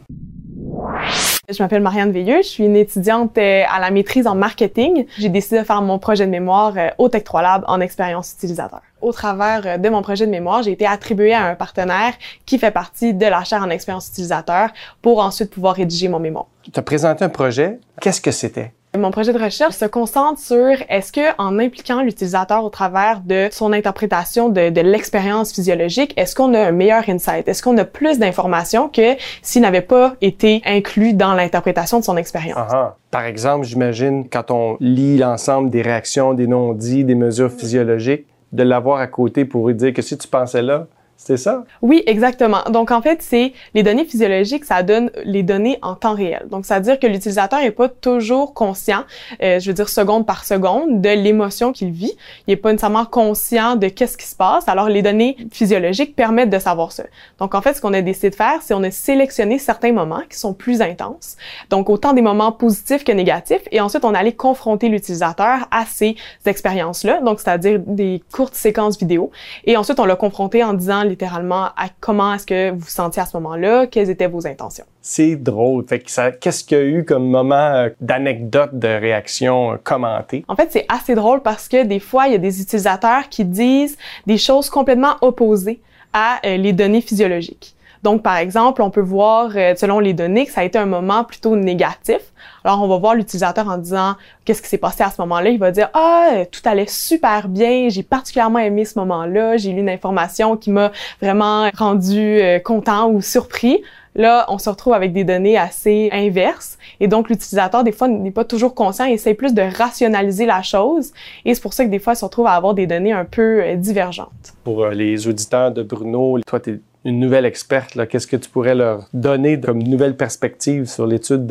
[1.50, 5.06] Je m'appelle Marianne Veilleux, je suis une étudiante euh, à la maîtrise en marketing.
[5.18, 8.34] J'ai décidé de faire mon projet de mémoire euh, au Tech 3 Lab en expérience
[8.34, 8.82] utilisateur.
[9.02, 12.14] Au travers euh, de mon projet de mémoire, j'ai été attribuée à un partenaire
[12.46, 16.48] qui fait partie de la chaire en expérience utilisateur pour ensuite pouvoir rédiger mon mémoire.
[16.64, 17.80] Tu as présenté un projet.
[18.02, 18.74] Qu'est-ce que c'était?
[18.98, 23.48] Mon projet de recherche se concentre sur est-ce que, en impliquant l'utilisateur au travers de
[23.52, 27.48] son interprétation de, l'expérience physiologique, est-ce qu'on a un meilleur insight?
[27.48, 32.18] Est-ce qu'on a plus d'informations que s'il n'avait pas été inclus dans l'interprétation de son
[32.18, 32.72] expérience?
[32.72, 32.92] Uh-huh.
[33.12, 38.64] Par exemple, j'imagine quand on lit l'ensemble des réactions, des non-dits, des mesures physiologiques, de
[38.64, 40.88] l'avoir à côté pour lui dire que si tu pensais là,
[41.20, 41.64] C'est ça?
[41.82, 42.62] Oui, exactement.
[42.70, 46.46] Donc, en fait, c'est les données physiologiques, ça donne les données en temps réel.
[46.52, 49.04] Donc, c'est-à-dire que l'utilisateur n'est pas toujours conscient,
[49.42, 52.14] euh, je veux dire seconde par seconde, de l'émotion qu'il vit.
[52.46, 54.68] Il n'est pas nécessairement conscient de qu'est-ce qui se passe.
[54.68, 57.04] Alors, les données physiologiques permettent de savoir ça.
[57.40, 60.22] Donc, en fait, ce qu'on a décidé de faire, c'est on a sélectionné certains moments
[60.30, 61.36] qui sont plus intenses.
[61.72, 63.64] Donc, autant des moments positifs que négatifs.
[63.72, 66.16] Et ensuite, on allait confronter l'utilisateur à ces
[66.46, 67.22] expériences-là.
[67.22, 69.32] Donc, c'est-à-dire des courtes séquences vidéo.
[69.66, 73.22] Et ensuite, on l'a confronté en disant littéralement à comment est-ce que vous vous sentiez
[73.22, 74.86] à ce moment-là, quelles étaient vos intentions?
[75.02, 75.86] C'est drôle.
[75.88, 79.78] Fait que ça, qu'est-ce qu'il y a eu comme moment euh, d'anecdote, de réaction euh,
[79.84, 80.44] commentée?
[80.48, 83.46] En fait, c'est assez drôle parce que des fois, il y a des utilisateurs qui
[83.46, 85.82] disent des choses complètement opposées
[86.14, 87.77] à euh, les données physiologiques.
[88.04, 90.86] Donc, par exemple, on peut voir, euh, selon les données, que ça a été un
[90.86, 92.20] moment plutôt négatif.
[92.64, 95.50] Alors, on va voir l'utilisateur en disant qu'est-ce qui s'est passé à ce moment-là?
[95.50, 99.80] Il va dire ah tout allait super bien, j'ai particulièrement aimé ce moment-là, j'ai lu
[99.80, 100.92] une information qui m'a
[101.22, 103.82] vraiment rendu euh, content ou surpris.
[104.16, 106.80] Là, on se retrouve avec des données assez inverses.
[107.00, 110.64] Et donc, l'utilisateur, des fois, n'est pas toujours conscient et essaie plus de rationaliser la
[110.64, 111.14] chose.
[111.46, 113.26] Et c'est pour ça que des fois, il se retrouve à avoir des données un
[113.26, 114.56] peu euh, divergentes.
[114.64, 117.96] Pour les auditeurs de Bruno, toi, tu es une nouvelle experte.
[117.96, 118.06] là.
[118.06, 121.48] Qu'est-ce que tu pourrais leur donner comme nouvelle perspective sur l'étude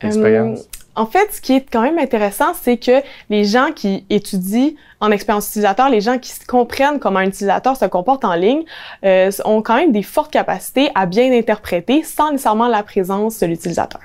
[0.00, 0.60] d'expérience?
[0.60, 0.62] Euh,
[0.96, 5.10] en fait, ce qui est quand même intéressant, c'est que les gens qui étudient en
[5.10, 8.62] expérience utilisateur, les gens qui comprennent comment un utilisateur se comporte en ligne,
[9.04, 13.46] euh, ont quand même des fortes capacités à bien interpréter sans nécessairement la présence de
[13.46, 14.00] l'utilisateur.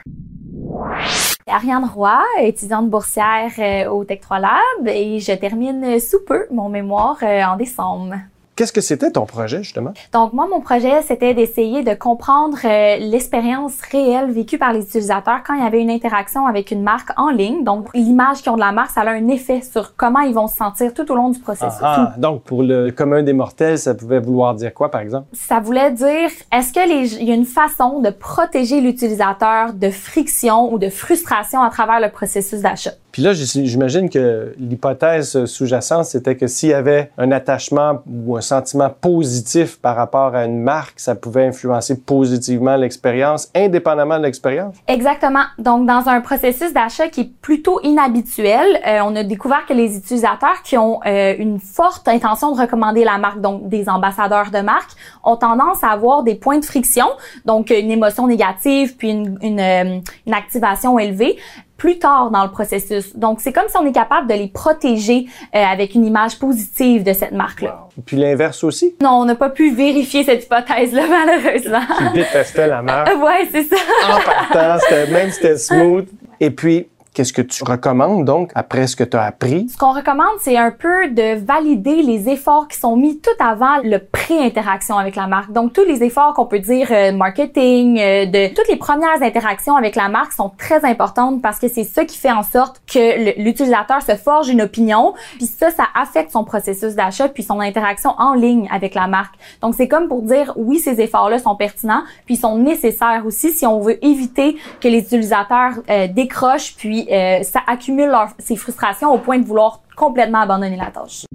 [1.47, 6.70] Ariane Roy, étudiante boursière euh, au Tech 3 Lab et je termine sous peu mon
[6.70, 8.16] mémoire euh, en décembre.
[8.60, 9.93] Qu'est-ce que c'était ton projet, justement?
[10.12, 15.43] Donc, moi, mon projet, c'était d'essayer de comprendre euh, l'expérience réelle vécue par les utilisateurs
[15.47, 17.64] quand il y avait une interaction avec une marque en ligne.
[17.64, 20.49] Donc, l'image qu'ils ont de la marque, ça a un effet sur comment ils vont
[20.49, 21.80] se sentir tout au long du processus.
[21.82, 25.28] Ah, donc, pour le commun des mortels, ça pouvait vouloir dire quoi, par exemple?
[25.32, 29.89] Ça voulait dire, est-ce que les, il y a une façon de protéger l'utilisateur de
[29.89, 32.91] friction ou de frustration à travers le processus d'achat?
[33.12, 38.41] Puis là, j'imagine que l'hypothèse sous-jacente, c'était que s'il y avait un attachement ou un
[38.41, 44.76] sentiment positif par rapport à une marque, ça pouvait influencer positivement l'expérience, indépendamment de l'expérience?
[44.88, 45.43] Exactement.
[45.57, 49.97] Donc, dans un processus d'achat qui est plutôt inhabituel, euh, on a découvert que les
[49.97, 54.60] utilisateurs qui ont euh, une forte intention de recommander la marque, donc des ambassadeurs de
[54.60, 54.91] marque,
[55.24, 57.07] ont tendance à avoir des points de friction,
[57.45, 61.38] donc une émotion négative puis une, une, euh, une activation élevée
[61.80, 63.15] plus tard dans le processus.
[63.15, 65.25] Donc, c'est comme si on est capable de les protéger
[65.55, 67.88] euh, avec une image positive de cette marque-là.
[68.05, 68.93] Puis l'inverse aussi?
[69.01, 71.82] Non, on n'a pas pu vérifier cette hypothèse-là, malheureusement.
[71.97, 73.07] Tu détestais la marque.
[73.23, 73.77] ouais, c'est ça.
[74.07, 76.07] En partant, c'était, même c'était smooth.
[76.39, 76.88] Et puis,
[77.20, 79.67] Qu'est-ce que tu recommandes donc après ce que tu as appris?
[79.67, 83.80] Ce qu'on recommande, c'est un peu de valider les efforts qui sont mis tout avant
[83.84, 85.51] le pré-interaction avec la marque.
[85.51, 89.76] Donc, tous les efforts qu'on peut dire euh, marketing, euh, de toutes les premières interactions
[89.76, 93.38] avec la marque sont très importantes parce que c'est ça qui fait en sorte que
[93.38, 95.13] l'utilisateur se forge une opinion.
[95.36, 99.36] Puis ça, ça affecte son processus d'achat puis son interaction en ligne avec la marque.
[99.61, 103.65] Donc, c'est comme pour dire oui, ces efforts-là sont pertinents puis sont nécessaires aussi si
[103.65, 109.14] on veut éviter que les utilisateurs euh, décrochent puis euh, ça accumule leur, ces frustrations
[109.14, 111.26] au point de vouloir complètement abandonner la tâche.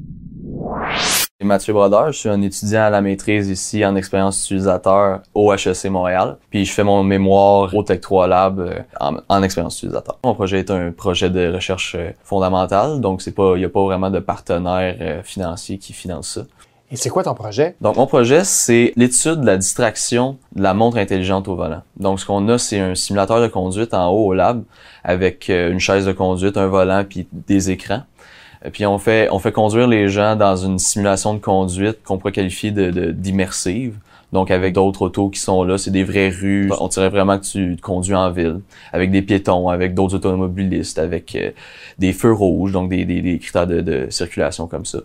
[1.43, 5.87] Mathieu Brodeur, je suis un étudiant à la maîtrise ici en expérience utilisateur au HEC
[5.91, 6.39] Montréal.
[6.49, 10.19] Puis je fais mon mémoire au Tech 3 Lab euh, en, en, expérience utilisateur.
[10.25, 13.69] Mon projet est un projet de recherche euh, fondamentale, donc c'est pas, il y a
[13.69, 16.43] pas vraiment de partenaire financier qui finance ça.
[16.95, 17.75] Et c'est quoi ton projet?
[17.81, 21.83] Donc, mon projet, c'est l'étude de la distraction de la montre intelligente au volant.
[21.97, 24.63] Donc, ce qu'on a, c'est un simulateur de conduite en haut au lab
[25.03, 28.03] avec une chaise de conduite, un volant puis des écrans.
[28.73, 32.33] Puis on fait on fait conduire les gens dans une simulation de conduite qu'on pourrait
[32.33, 33.99] qualifier de d'immersive.
[34.33, 36.71] Donc avec d'autres autos qui sont là, c'est des vraies rues.
[36.81, 38.61] On dirait vraiment que tu conduis en ville,
[38.93, 41.51] avec des piétons, avec d'autres automobilistes, avec euh,
[41.99, 45.01] des feux rouges, donc des, des, critères de, de circulation comme ça.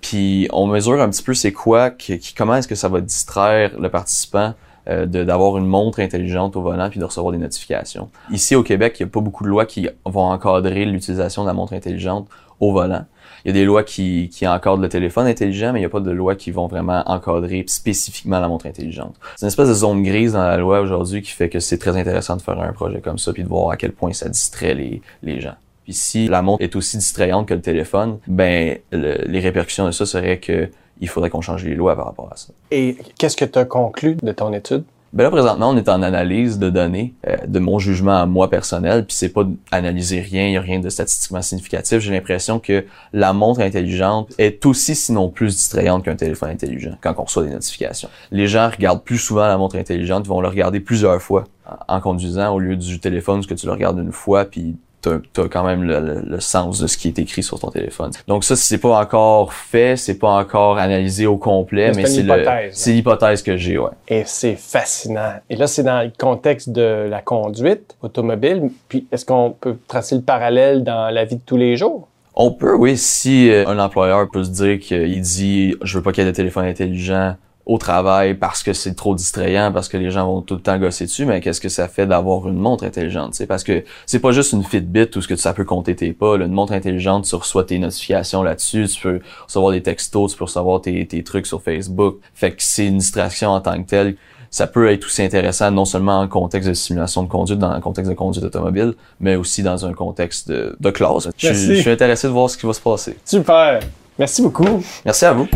[0.00, 3.78] Puis on mesure un petit peu c'est quoi, qui, comment est-ce que ça va distraire
[3.78, 4.54] le participant
[4.88, 8.08] euh, d'avoir une montre intelligente au volant puis de recevoir des notifications.
[8.30, 11.48] Ici au Québec, il n'y a pas beaucoup de lois qui vont encadrer l'utilisation de
[11.48, 12.26] la montre intelligente
[12.58, 13.04] au volant.
[13.44, 15.90] Il y a des lois qui, qui encadrent le téléphone intelligent, mais il n'y a
[15.90, 19.14] pas de lois qui vont vraiment encadrer spécifiquement la montre intelligente.
[19.36, 21.96] C'est une espèce de zone grise dans la loi aujourd'hui qui fait que c'est très
[21.96, 24.74] intéressant de faire un projet comme ça puis de voir à quel point ça distrait
[24.74, 25.54] les, les gens.
[25.88, 29.90] Puis si la montre est aussi distrayante que le téléphone, ben le, les répercussions de
[29.90, 30.68] ça seraient que
[31.00, 32.48] il faudrait qu'on change les lois par rapport à ça.
[32.70, 34.84] Et qu'est-ce que tu as conclu de ton étude?
[35.14, 38.50] Ben là, présentement, on est en analyse de données, euh, de mon jugement à moi
[38.50, 42.00] personnel, puis c'est pas analyser rien, il y a rien de statistiquement significatif.
[42.00, 42.84] J'ai l'impression que
[43.14, 47.50] la montre intelligente est aussi, sinon plus distrayante qu'un téléphone intelligent quand on reçoit des
[47.52, 48.10] notifications.
[48.30, 51.44] Les gens regardent plus souvent la montre intelligente, ils vont le regarder plusieurs fois
[51.88, 55.42] en conduisant au lieu du téléphone, ce que tu le regardes une fois, puis t'as
[55.42, 58.10] as quand même le, sens de ce qui est écrit sur ton téléphone.
[58.26, 62.26] Donc ça, c'est pas encore fait, c'est pas encore analysé au complet, mais, c'est
[62.72, 63.90] c'est l'hypothèse que j'ai, ouais.
[64.08, 65.34] Et c'est fascinant.
[65.50, 68.70] Et là, c'est dans le contexte de la conduite automobile.
[68.88, 72.08] Puis est-ce qu'on peut tracer le parallèle dans la vie de tous les jours?
[72.34, 72.96] On peut, oui.
[72.96, 76.30] Si euh, un employeur peut se dire qu'il dit, je veux pas qu'il y ait
[76.30, 77.34] de téléphone intelligent
[77.68, 80.78] au travail parce que c'est trop distrayant, parce que les gens vont tout le temps
[80.78, 84.20] gosser dessus, mais qu'est-ce que ça fait d'avoir une montre intelligente, tu Parce que c'est
[84.20, 86.36] pas juste une Fitbit où ce que ça peut compter tes pas.
[86.36, 90.44] Une montre intelligente, tu reçois tes notifications là-dessus, tu peux recevoir des textos, tu peux
[90.44, 92.16] recevoir tes, tes trucs sur Facebook.
[92.34, 94.16] Fait que c'est une distraction en tant que telle
[94.50, 97.80] ça peut être aussi intéressant non seulement en contexte de simulation de conduite, dans un
[97.80, 101.28] contexte de conduite automobile, mais aussi dans un contexte de, de classe.
[101.36, 103.18] Je, je, suis intéressé de voir ce qui va se passer.
[103.26, 103.80] Super.
[104.18, 104.82] Merci beaucoup.
[105.04, 105.46] Merci à vous.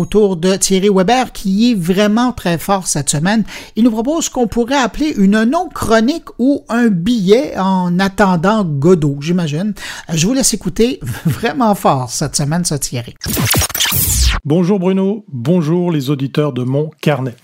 [0.00, 3.44] Autour de Thierry Weber qui est vraiment très fort cette semaine.
[3.76, 9.18] Il nous propose ce qu'on pourrait appeler une non-chronique ou un billet en attendant Godot,
[9.20, 9.74] j'imagine.
[10.12, 13.14] Je vous laisse écouter vraiment fort cette semaine, ce Thierry.
[14.44, 17.34] Bonjour Bruno, bonjour les auditeurs de mon carnet.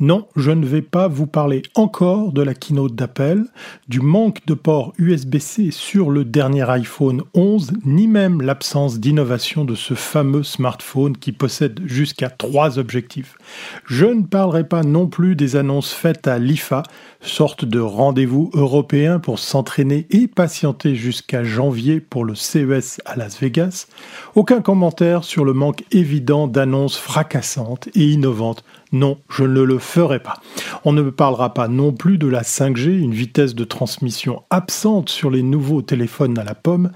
[0.00, 3.42] Non, je ne vais pas vous parler encore de la keynote d'Apple,
[3.88, 9.74] du manque de port USB-C sur le dernier iPhone 11, ni même l'absence d'innovation de
[9.74, 13.36] ce fameux smartphone qui possède jusqu'à trois objectifs.
[13.84, 16.84] Je ne parlerai pas non plus des annonces faites à l'IFA,
[17.20, 23.40] sorte de rendez-vous européen pour s'entraîner et patienter jusqu'à janvier pour le CES à Las
[23.40, 23.88] Vegas.
[24.36, 30.20] Aucun commentaire sur le manque évident d'annonces fracassantes et innovantes non, je ne le ferai
[30.20, 30.40] pas.
[30.84, 35.28] On ne parlera pas non plus de la 5G, une vitesse de transmission absente sur
[35.28, 36.92] les nouveaux téléphones à la pomme.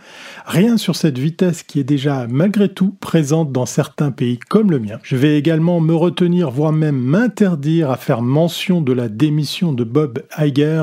[0.51, 4.81] Rien sur cette vitesse qui est déjà malgré tout présente dans certains pays comme le
[4.81, 4.99] mien.
[5.05, 9.85] Je vais également me retenir, voire même m'interdire à faire mention de la démission de
[9.85, 10.83] Bob Iger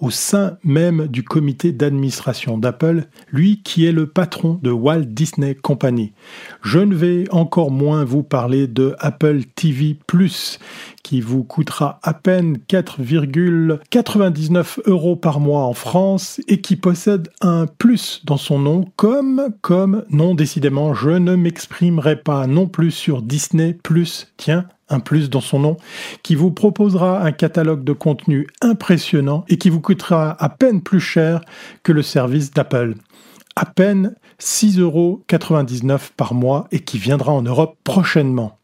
[0.00, 5.56] au sein même du comité d'administration d'Apple, lui qui est le patron de Walt Disney
[5.56, 6.14] Company.
[6.62, 9.98] Je ne vais encore moins vous parler de Apple TV⁇
[11.02, 17.66] qui vous coûtera à peine 4,99 euros par mois en France et qui possède un
[17.66, 23.22] plus dans son nom comme, comme, non décidément, je ne m'exprimerai pas non plus sur
[23.22, 25.76] Disney Plus, tiens, un plus dans son nom,
[26.22, 31.00] qui vous proposera un catalogue de contenu impressionnant et qui vous coûtera à peine plus
[31.00, 31.40] cher
[31.82, 32.94] que le service d'Apple.
[33.56, 35.24] À peine 6,99 euros
[36.16, 38.58] par mois et qui viendra en Europe prochainement.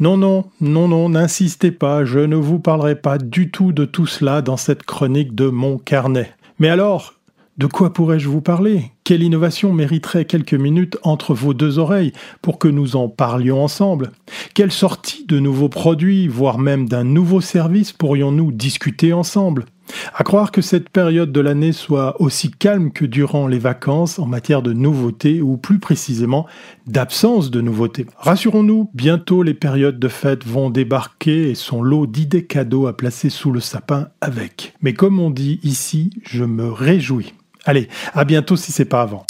[0.00, 4.06] Non, non, non, non, n'insistez pas, je ne vous parlerai pas du tout de tout
[4.06, 6.32] cela dans cette chronique de mon carnet.
[6.58, 7.14] Mais alors,
[7.58, 8.93] de quoi pourrais-je vous parler?
[9.06, 14.12] Quelle innovation mériterait quelques minutes entre vos deux oreilles pour que nous en parlions ensemble?
[14.54, 19.66] Quelle sortie de nouveaux produits, voire même d'un nouveau service pourrions-nous discuter ensemble?
[20.14, 24.24] À croire que cette période de l'année soit aussi calme que durant les vacances en
[24.24, 26.46] matière de nouveautés ou plus précisément
[26.86, 28.06] d'absence de nouveautés.
[28.16, 33.28] Rassurons-nous, bientôt les périodes de fête vont débarquer et son lot d'idées cadeaux à placer
[33.28, 34.72] sous le sapin avec.
[34.80, 37.34] Mais comme on dit ici, je me réjouis.
[37.64, 39.24] Allez, à bientôt si c'est pas avant.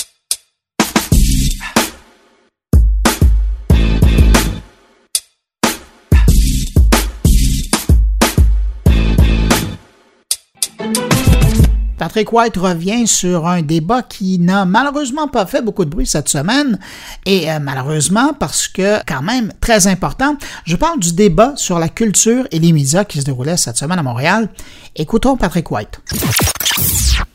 [11.98, 16.28] Patrick White revient sur un débat qui n'a malheureusement pas fait beaucoup de bruit cette
[16.28, 16.78] semaine,
[17.24, 21.88] et euh, malheureusement parce que, quand même, très important, je parle du débat sur la
[21.88, 24.48] culture et les médias qui se déroulait cette semaine à Montréal.
[24.96, 26.00] Écoutons Patrick White.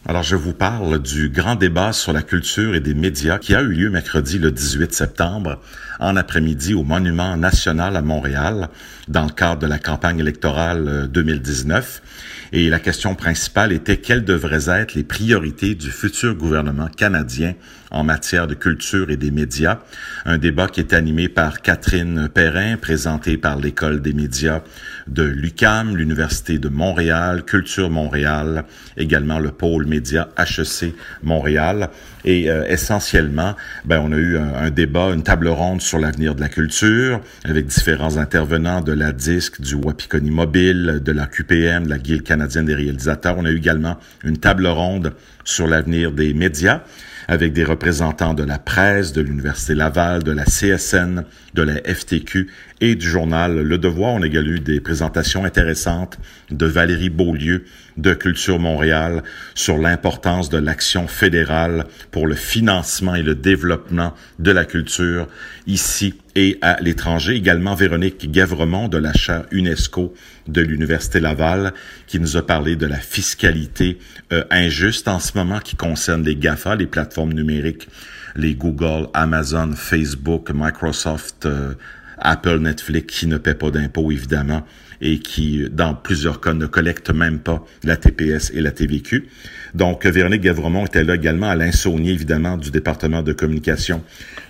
[0.06, 3.62] Alors, je vous parle du grand débat sur la culture et des médias qui a
[3.62, 5.60] eu lieu mercredi le 18 septembre
[6.00, 8.70] en après-midi au Monument national à Montréal
[9.08, 14.26] dans le cadre de la campagne électorale 2019 euh, et la question principale était quelles
[14.26, 17.54] devraient être les priorités du futur gouvernement canadien
[17.92, 19.80] en matière de culture et des médias.
[20.26, 24.62] Un débat qui est animé par Catherine Perrin, présenté par l'École des médias
[25.08, 28.66] de l'UCAM, l'Université de Montréal, Culture Montréal,
[28.98, 31.90] également le pôle média HEC Montréal.
[32.26, 36.42] Et euh, essentiellement, ben, on a eu un, débat, une table ronde sur l'avenir de
[36.42, 41.90] la culture, avec différents intervenants de la DISC, du Wapikoni Mobile, de la QPM, de
[41.90, 43.36] la Guilde canadienne des réalisateurs.
[43.38, 45.14] On a eu également une table ronde
[45.50, 46.84] sur l'avenir des médias
[47.28, 52.48] avec des représentants de la presse, de l'Université Laval, de la CSN, de la FTQ
[52.82, 54.16] et du journal Le Devoir.
[54.16, 56.18] On a également eu des présentations intéressantes
[56.50, 57.66] de Valérie Beaulieu
[57.98, 59.22] de Culture Montréal
[59.54, 65.28] sur l'importance de l'action fédérale pour le financement et le développement de la culture
[65.68, 67.36] ici et à l'étranger.
[67.36, 70.14] Également Véronique Gavremont de la chaire UNESCO
[70.48, 71.74] de l'Université Laval
[72.08, 74.00] qui nous a parlé de la fiscalité
[74.32, 77.90] euh, injuste en ce moment qui concerne les GAFA, les plateformes numériques,
[78.38, 81.74] les Google, Amazon, Facebook, Microsoft, euh,
[82.20, 84.66] Apple, Netflix qui ne paient pas d'impôts évidemment
[85.02, 89.28] et qui, dans plusieurs cas, ne collectent même pas la TPS et la TVQ.
[89.74, 94.04] Donc, Véronique Gavremont était là également, Alain Saunier, évidemment, du département de communication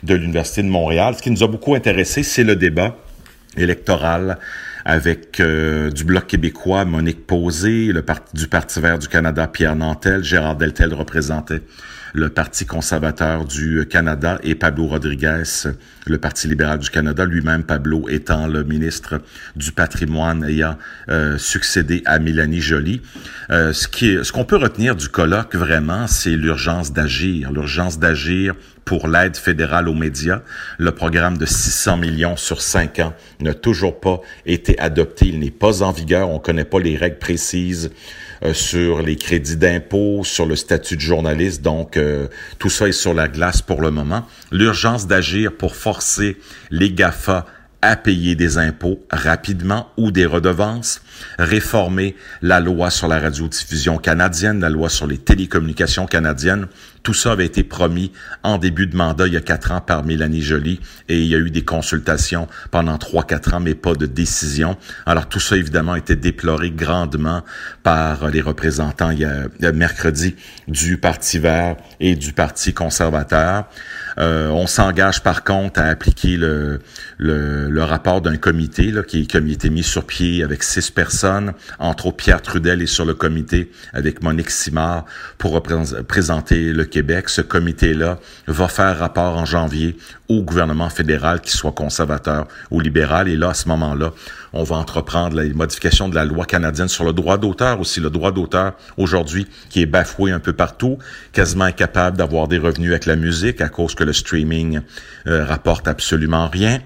[0.03, 1.15] de l'Université de Montréal.
[1.17, 2.97] Ce qui nous a beaucoup intéressé, c'est le débat
[3.57, 4.38] électoral
[4.86, 7.91] avec euh, du Bloc québécois, Monique Posé,
[8.34, 11.61] du Parti vert du Canada, Pierre Nantel, Gérard Deltel représentait
[12.14, 15.43] le Parti conservateur du Canada et Pablo Rodriguez,
[16.07, 19.22] le Parti libéral du Canada, lui-même Pablo étant le ministre
[19.55, 20.78] du patrimoine ayant
[21.10, 23.01] euh, succédé à Mélanie Joly.
[23.51, 28.55] Euh, ce qui ce qu'on peut retenir du colloque vraiment, c'est l'urgence d'agir, l'urgence d'agir
[28.86, 30.41] pour l'aide fédérale aux médias.
[30.80, 35.28] Le programme de 600 millions sur cinq ans n'a toujours pas été adopté.
[35.28, 36.30] Il n'est pas en vigueur.
[36.30, 37.91] On ne connaît pas les règles précises
[38.53, 41.61] sur les crédits d'impôt, sur le statut de journaliste.
[41.61, 42.27] Donc, euh,
[42.57, 44.25] tout ça est sur la glace pour le moment.
[44.51, 46.37] L'urgence d'agir pour forcer
[46.71, 47.45] les GAFA
[47.81, 51.01] à payer des impôts rapidement ou des redevances,
[51.37, 56.67] réformer la loi sur la radiodiffusion canadienne, la loi sur les télécommunications canadiennes.
[57.04, 58.12] Tout ça avait été promis
[58.43, 61.36] en début de mandat il y a quatre ans par Mélanie Joly et il y
[61.36, 64.78] a eu des consultations pendant trois, quatre ans, mais pas de décision.
[65.06, 67.43] Alors tout ça, évidemment, a été déploré grandement
[67.84, 70.36] par les représentants il y a, mercredi
[70.68, 73.66] du Parti vert et du Parti conservateur.
[74.20, 76.80] Euh, on s'engage par contre à appliquer le,
[77.84, 82.17] rapport d'un comité qui, qui a été mis sur pied avec six personnes, entre autres
[82.17, 85.05] Pierre Trudel est sur le comité avec Monique Simard
[85.38, 87.30] pour présenter le Québec.
[87.30, 89.97] Ce comité-là va faire rapport en janvier
[90.30, 93.27] au gouvernement fédéral, qui soit conservateur ou libéral.
[93.27, 94.13] Et là, à ce moment-là,
[94.53, 97.99] on va entreprendre la modification de la loi canadienne sur le droit d'auteur aussi.
[97.99, 100.99] Le droit d'auteur aujourd'hui qui est bafoué un peu partout,
[101.34, 104.82] quasiment incapable d'avoir des revenus avec la musique à cause que le streaming
[105.27, 106.80] euh, rapporte absolument rien.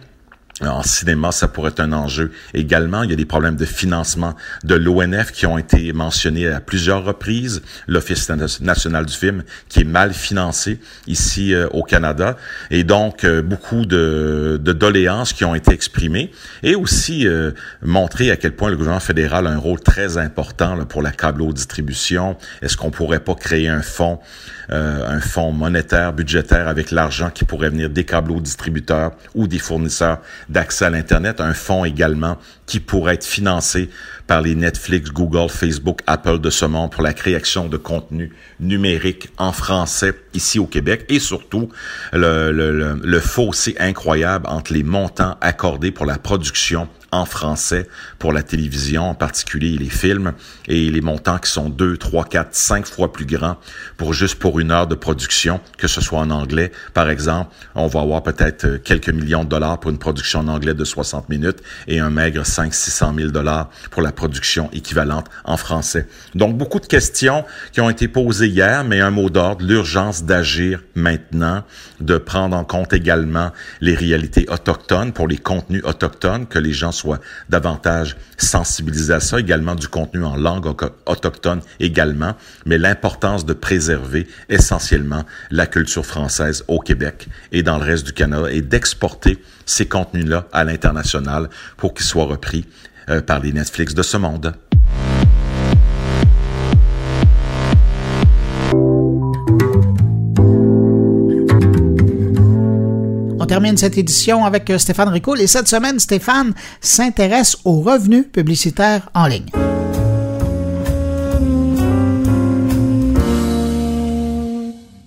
[0.62, 3.02] En cinéma, ça pourrait être un enjeu également.
[3.02, 7.04] Il y a des problèmes de financement de l'ONF qui ont été mentionnés à plusieurs
[7.04, 7.64] reprises.
[7.88, 12.38] L'Office national du film qui est mal financé ici euh, au Canada.
[12.70, 16.30] Et donc, euh, beaucoup de, doléances qui ont été exprimées.
[16.62, 17.52] Et aussi euh,
[17.82, 22.38] montrer à quel point le gouvernement fédéral a un rôle très important pour la câble-distribution.
[22.62, 24.20] Est-ce qu'on pourrait pas créer un fonds
[24.72, 29.60] euh, un fonds monétaire, budgétaire avec l'argent qui pourrait venir des câbles distributeurs ou des
[29.60, 33.90] fournisseurs d'accès à l'Internet, un fonds également qui pourrait être financé
[34.28, 39.30] par les Netflix, Google, Facebook, Apple de ce monde pour la création de contenu numérique
[39.38, 41.06] en français ici au Québec.
[41.10, 41.70] Et surtout
[42.14, 47.88] le, le, le fossé incroyable entre les montants accordés pour la production en français
[48.20, 50.34] pour la télévision, en particulier les films,
[50.68, 53.58] et les montants qui sont deux, trois, quatre, cinq fois plus grands
[53.98, 56.72] pour juste pour une heure de production, que ce soit en anglais.
[56.94, 60.48] Par exemple, on va avoir peut-être euh, quelques millions de dollars pour une production en
[60.48, 65.28] anglais de 60 minutes et un maigre 5 600 000 dollars pour la production équivalente
[65.46, 66.08] en français.
[66.34, 70.82] Donc, beaucoup de questions qui ont été posées hier, mais un mot d'ordre, l'urgence d'agir
[70.96, 71.64] maintenant,
[72.00, 73.52] de prendre en compte également
[73.82, 79.40] les réalités autochtones pour les contenus autochtones, que les gens soit davantage sensibilisé à ça,
[79.40, 80.68] également du contenu en langue
[81.06, 82.36] autochtone également,
[82.66, 88.14] mais l'importance de préserver essentiellement la culture française au Québec et dans le reste du
[88.14, 92.66] Canada et d'exporter ces contenus-là à l'international pour qu'ils soient repris
[93.10, 94.54] euh, par les Netflix de ce monde.
[103.54, 109.12] Termine cette édition avec euh, Stéphane Ricoul et cette semaine, Stéphane s'intéresse aux revenus publicitaires
[109.14, 109.46] en ligne.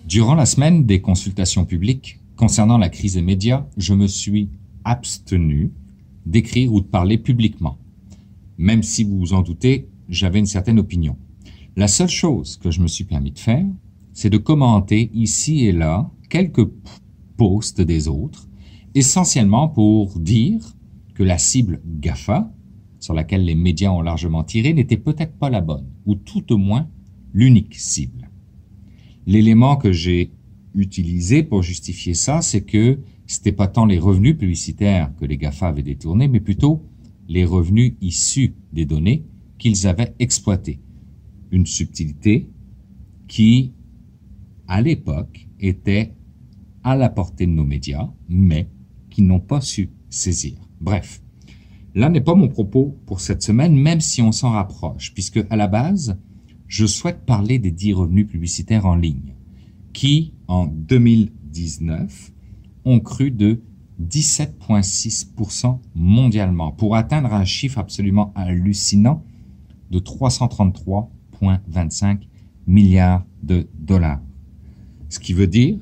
[0.05, 4.49] Durant la semaine des consultations publiques concernant la crise des médias, je me suis
[4.85, 5.73] abstenu
[6.25, 7.79] d'écrire ou de parler publiquement.
[8.59, 11.17] Même si vous vous en doutez, j'avais une certaine opinion.
[11.75, 13.67] La seule chose que je me suis permis de faire,
[14.13, 16.69] c'est de commenter ici et là quelques
[17.37, 18.49] posts des autres,
[18.95, 20.77] essentiellement pour dire
[21.15, 22.53] que la cible GAFA,
[22.99, 26.57] sur laquelle les médias ont largement tiré, n'était peut-être pas la bonne, ou tout au
[26.57, 26.89] moins
[27.33, 28.31] l'unique cible.
[29.27, 30.33] L'élément que j'ai
[30.75, 35.69] utilisé pour justifier ça, c'est que c'était pas tant les revenus publicitaires que les GAFA
[35.69, 36.85] avaient détournés, mais plutôt
[37.29, 39.25] les revenus issus des données
[39.59, 40.81] qu'ils avaient exploitées.
[41.51, 42.49] Une subtilité
[43.27, 43.73] qui,
[44.69, 46.13] à l'époque, était
[46.87, 48.69] à la portée de nos médias, mais
[49.11, 50.57] qui n'ont pas su saisir.
[50.81, 51.21] Bref,
[51.97, 55.57] là n'est pas mon propos pour cette semaine, même si on s'en rapproche, puisque à
[55.57, 56.17] la base,
[56.69, 59.35] je souhaite parler des dix revenus publicitaires en ligne,
[59.93, 62.33] qui, en 2019,
[62.85, 63.63] ont cru de
[64.01, 69.25] 17,6% mondialement, pour atteindre un chiffre absolument hallucinant
[69.91, 72.21] de 333,25
[72.69, 74.21] milliards de dollars.
[75.09, 75.79] Ce qui veut dire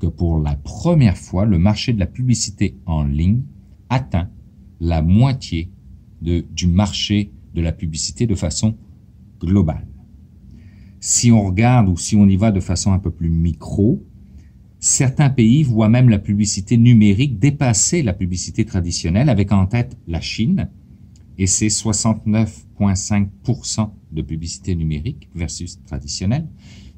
[0.00, 3.42] que pour la première fois, le marché de la publicité en ligne
[3.88, 4.28] atteint
[4.80, 5.70] la moitié
[6.20, 8.76] du marché de la publicité de façon
[9.40, 9.86] globale.
[11.00, 14.04] Si on regarde ou si on y va de façon un peu plus micro,
[14.80, 20.20] certains pays voient même la publicité numérique dépasser la publicité traditionnelle avec en tête la
[20.20, 20.68] Chine
[21.38, 26.48] et ses 69,5% de publicité numérique versus traditionnelle,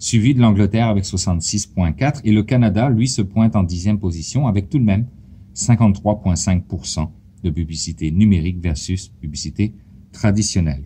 [0.02, 4.68] suivi de l'Angleterre avec 66,4 et le Canada, lui, se pointe en dixième position avec
[4.68, 5.06] tout de même
[5.54, 7.08] 53,5%
[7.44, 9.74] de publicité numérique versus publicité
[10.10, 10.82] traditionnelle.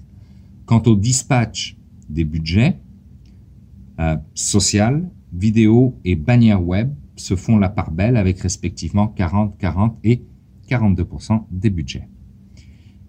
[0.66, 1.78] Quant au dispatch
[2.10, 2.78] des budgets,
[4.00, 9.98] euh, social, vidéo et bannières web se font la part belle avec respectivement 40, 40
[10.04, 10.24] et
[10.68, 12.06] 42% des budgets.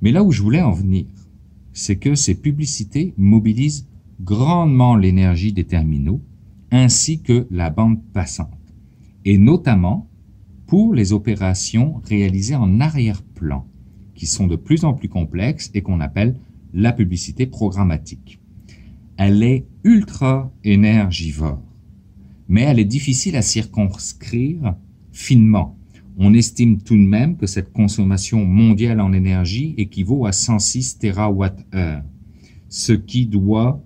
[0.01, 1.05] Mais là où je voulais en venir,
[1.73, 3.87] c'est que ces publicités mobilisent
[4.21, 6.21] grandement l'énergie des terminaux
[6.71, 8.75] ainsi que la bande passante,
[9.25, 10.09] et notamment
[10.65, 13.65] pour les opérations réalisées en arrière-plan,
[14.15, 16.35] qui sont de plus en plus complexes et qu'on appelle
[16.73, 18.39] la publicité programmatique.
[19.15, 21.61] Elle est ultra énergivore,
[22.47, 24.75] mais elle est difficile à circonscrire
[25.11, 25.77] finement.
[26.17, 32.01] On estime tout de même que cette consommation mondiale en énergie équivaut à 106 TWh,
[32.69, 33.83] ce qui doit,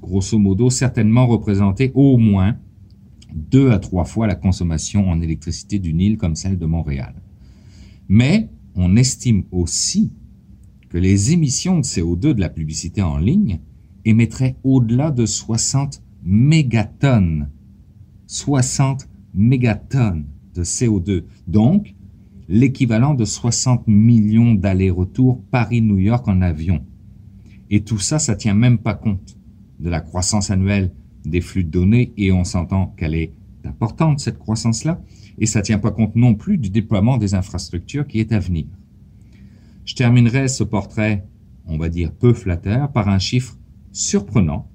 [0.00, 2.56] grosso modo, certainement représenter au moins
[3.34, 7.14] deux à trois fois la consommation en électricité d'une île comme celle de Montréal.
[8.08, 10.12] Mais on estime aussi
[10.88, 13.60] que les émissions de CO2 de la publicité en ligne
[14.04, 17.48] émettraient au-delà de 60 mégatonnes.
[18.26, 21.24] 60 mégatonnes de CO2.
[21.46, 21.94] Donc,
[22.48, 26.84] l'équivalent de 60 millions d'allers-retours Paris-New York en avion.
[27.70, 29.36] Et tout ça, ça tient même pas compte
[29.80, 30.92] de la croissance annuelle
[31.24, 33.32] des flux de données et on s'entend qu'elle est
[33.64, 35.02] importante, cette croissance-là,
[35.38, 38.66] et ça tient pas compte non plus du déploiement des infrastructures qui est à venir.
[39.84, 41.26] Je terminerai ce portrait,
[41.66, 43.58] on va dire peu flatteur, par un chiffre
[43.92, 44.70] surprenant.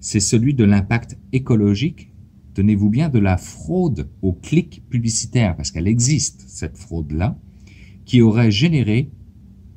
[0.00, 2.12] C'est celui de l'impact écologique,
[2.54, 7.38] tenez-vous bien, de la fraude au clic publicitaire, parce qu'elle existe, cette fraude-là,
[8.04, 9.10] qui aurait généré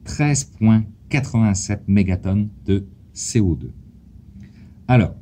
[0.05, 3.69] 13,87 mégatonnes de CO2.
[4.87, 5.15] Alors,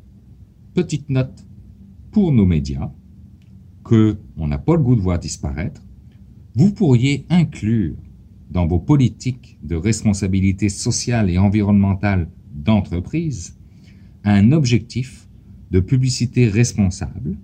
[0.73, 1.45] petite note
[2.11, 2.91] pour nos médias
[3.83, 5.83] que on n'a pas le goût de voir disparaître,
[6.55, 7.95] vous pourriez inclure
[8.49, 13.55] dans vos politiques de responsabilité sociale et environnementale d'entreprise
[14.23, 15.27] un objectif
[15.69, 17.37] de publicité responsable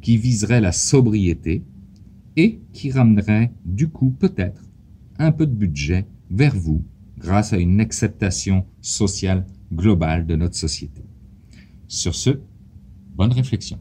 [0.00, 1.64] qui viserait la sobriété
[2.36, 4.62] et qui ramènerait du coup peut-être
[5.18, 6.84] un peu de budget vers vous
[7.18, 11.09] grâce à une acceptation sociale globale de notre société.
[11.90, 12.30] Sur ce,
[13.16, 13.76] bonne réflexion.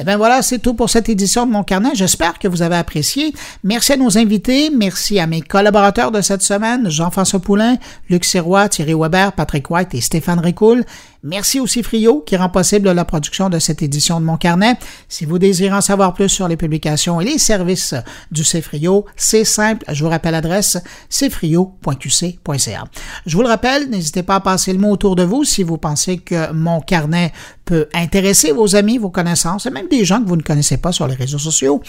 [0.00, 1.90] Eh bien voilà, c'est tout pour cette édition de Mon Carnet.
[1.92, 3.34] J'espère que vous avez apprécié.
[3.64, 4.70] Merci à nos invités.
[4.70, 7.76] Merci à mes collaborateurs de cette semaine, Jean-François Poulain,
[8.08, 10.86] Luc Sirois, Thierry Weber, Patrick White et Stéphane Ricoul.
[11.24, 14.76] Merci aussi Frio qui rend possible la production de cette édition de mon carnet.
[15.08, 17.94] Si vous désirez en savoir plus sur les publications et les services
[18.30, 19.84] du Cfrio, c'est simple.
[19.88, 20.78] Je vous rappelle l'adresse
[21.10, 22.84] cfrio.qc.ca.
[23.26, 25.76] Je vous le rappelle, n'hésitez pas à passer le mot autour de vous si vous
[25.76, 27.32] pensez que mon carnet
[27.64, 30.90] peut intéresser vos amis, vos connaissances et même des gens que vous ne connaissez pas
[30.90, 31.82] sur les réseaux sociaux.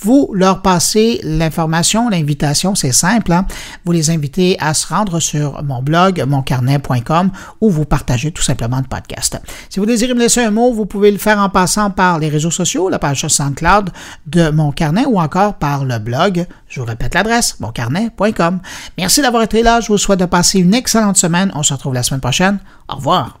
[0.00, 3.32] Vous leur passez l'information, l'invitation, c'est simple.
[3.32, 3.46] Hein.
[3.84, 8.75] Vous les invitez à se rendre sur mon blog, moncarnet.com, où vous partagez tout simplement
[8.78, 9.40] le podcast.
[9.68, 12.28] Si vous désirez me laisser un mot, vous pouvez le faire en passant par les
[12.28, 13.90] réseaux sociaux, la page SoundCloud
[14.26, 16.46] de Mon Carnet ou encore par le blog.
[16.68, 18.60] Je vous répète l'adresse, moncarnet.com.
[18.98, 19.80] Merci d'avoir été là.
[19.80, 21.52] Je vous souhaite de passer une excellente semaine.
[21.54, 22.58] On se retrouve la semaine prochaine.
[22.88, 23.40] Au revoir.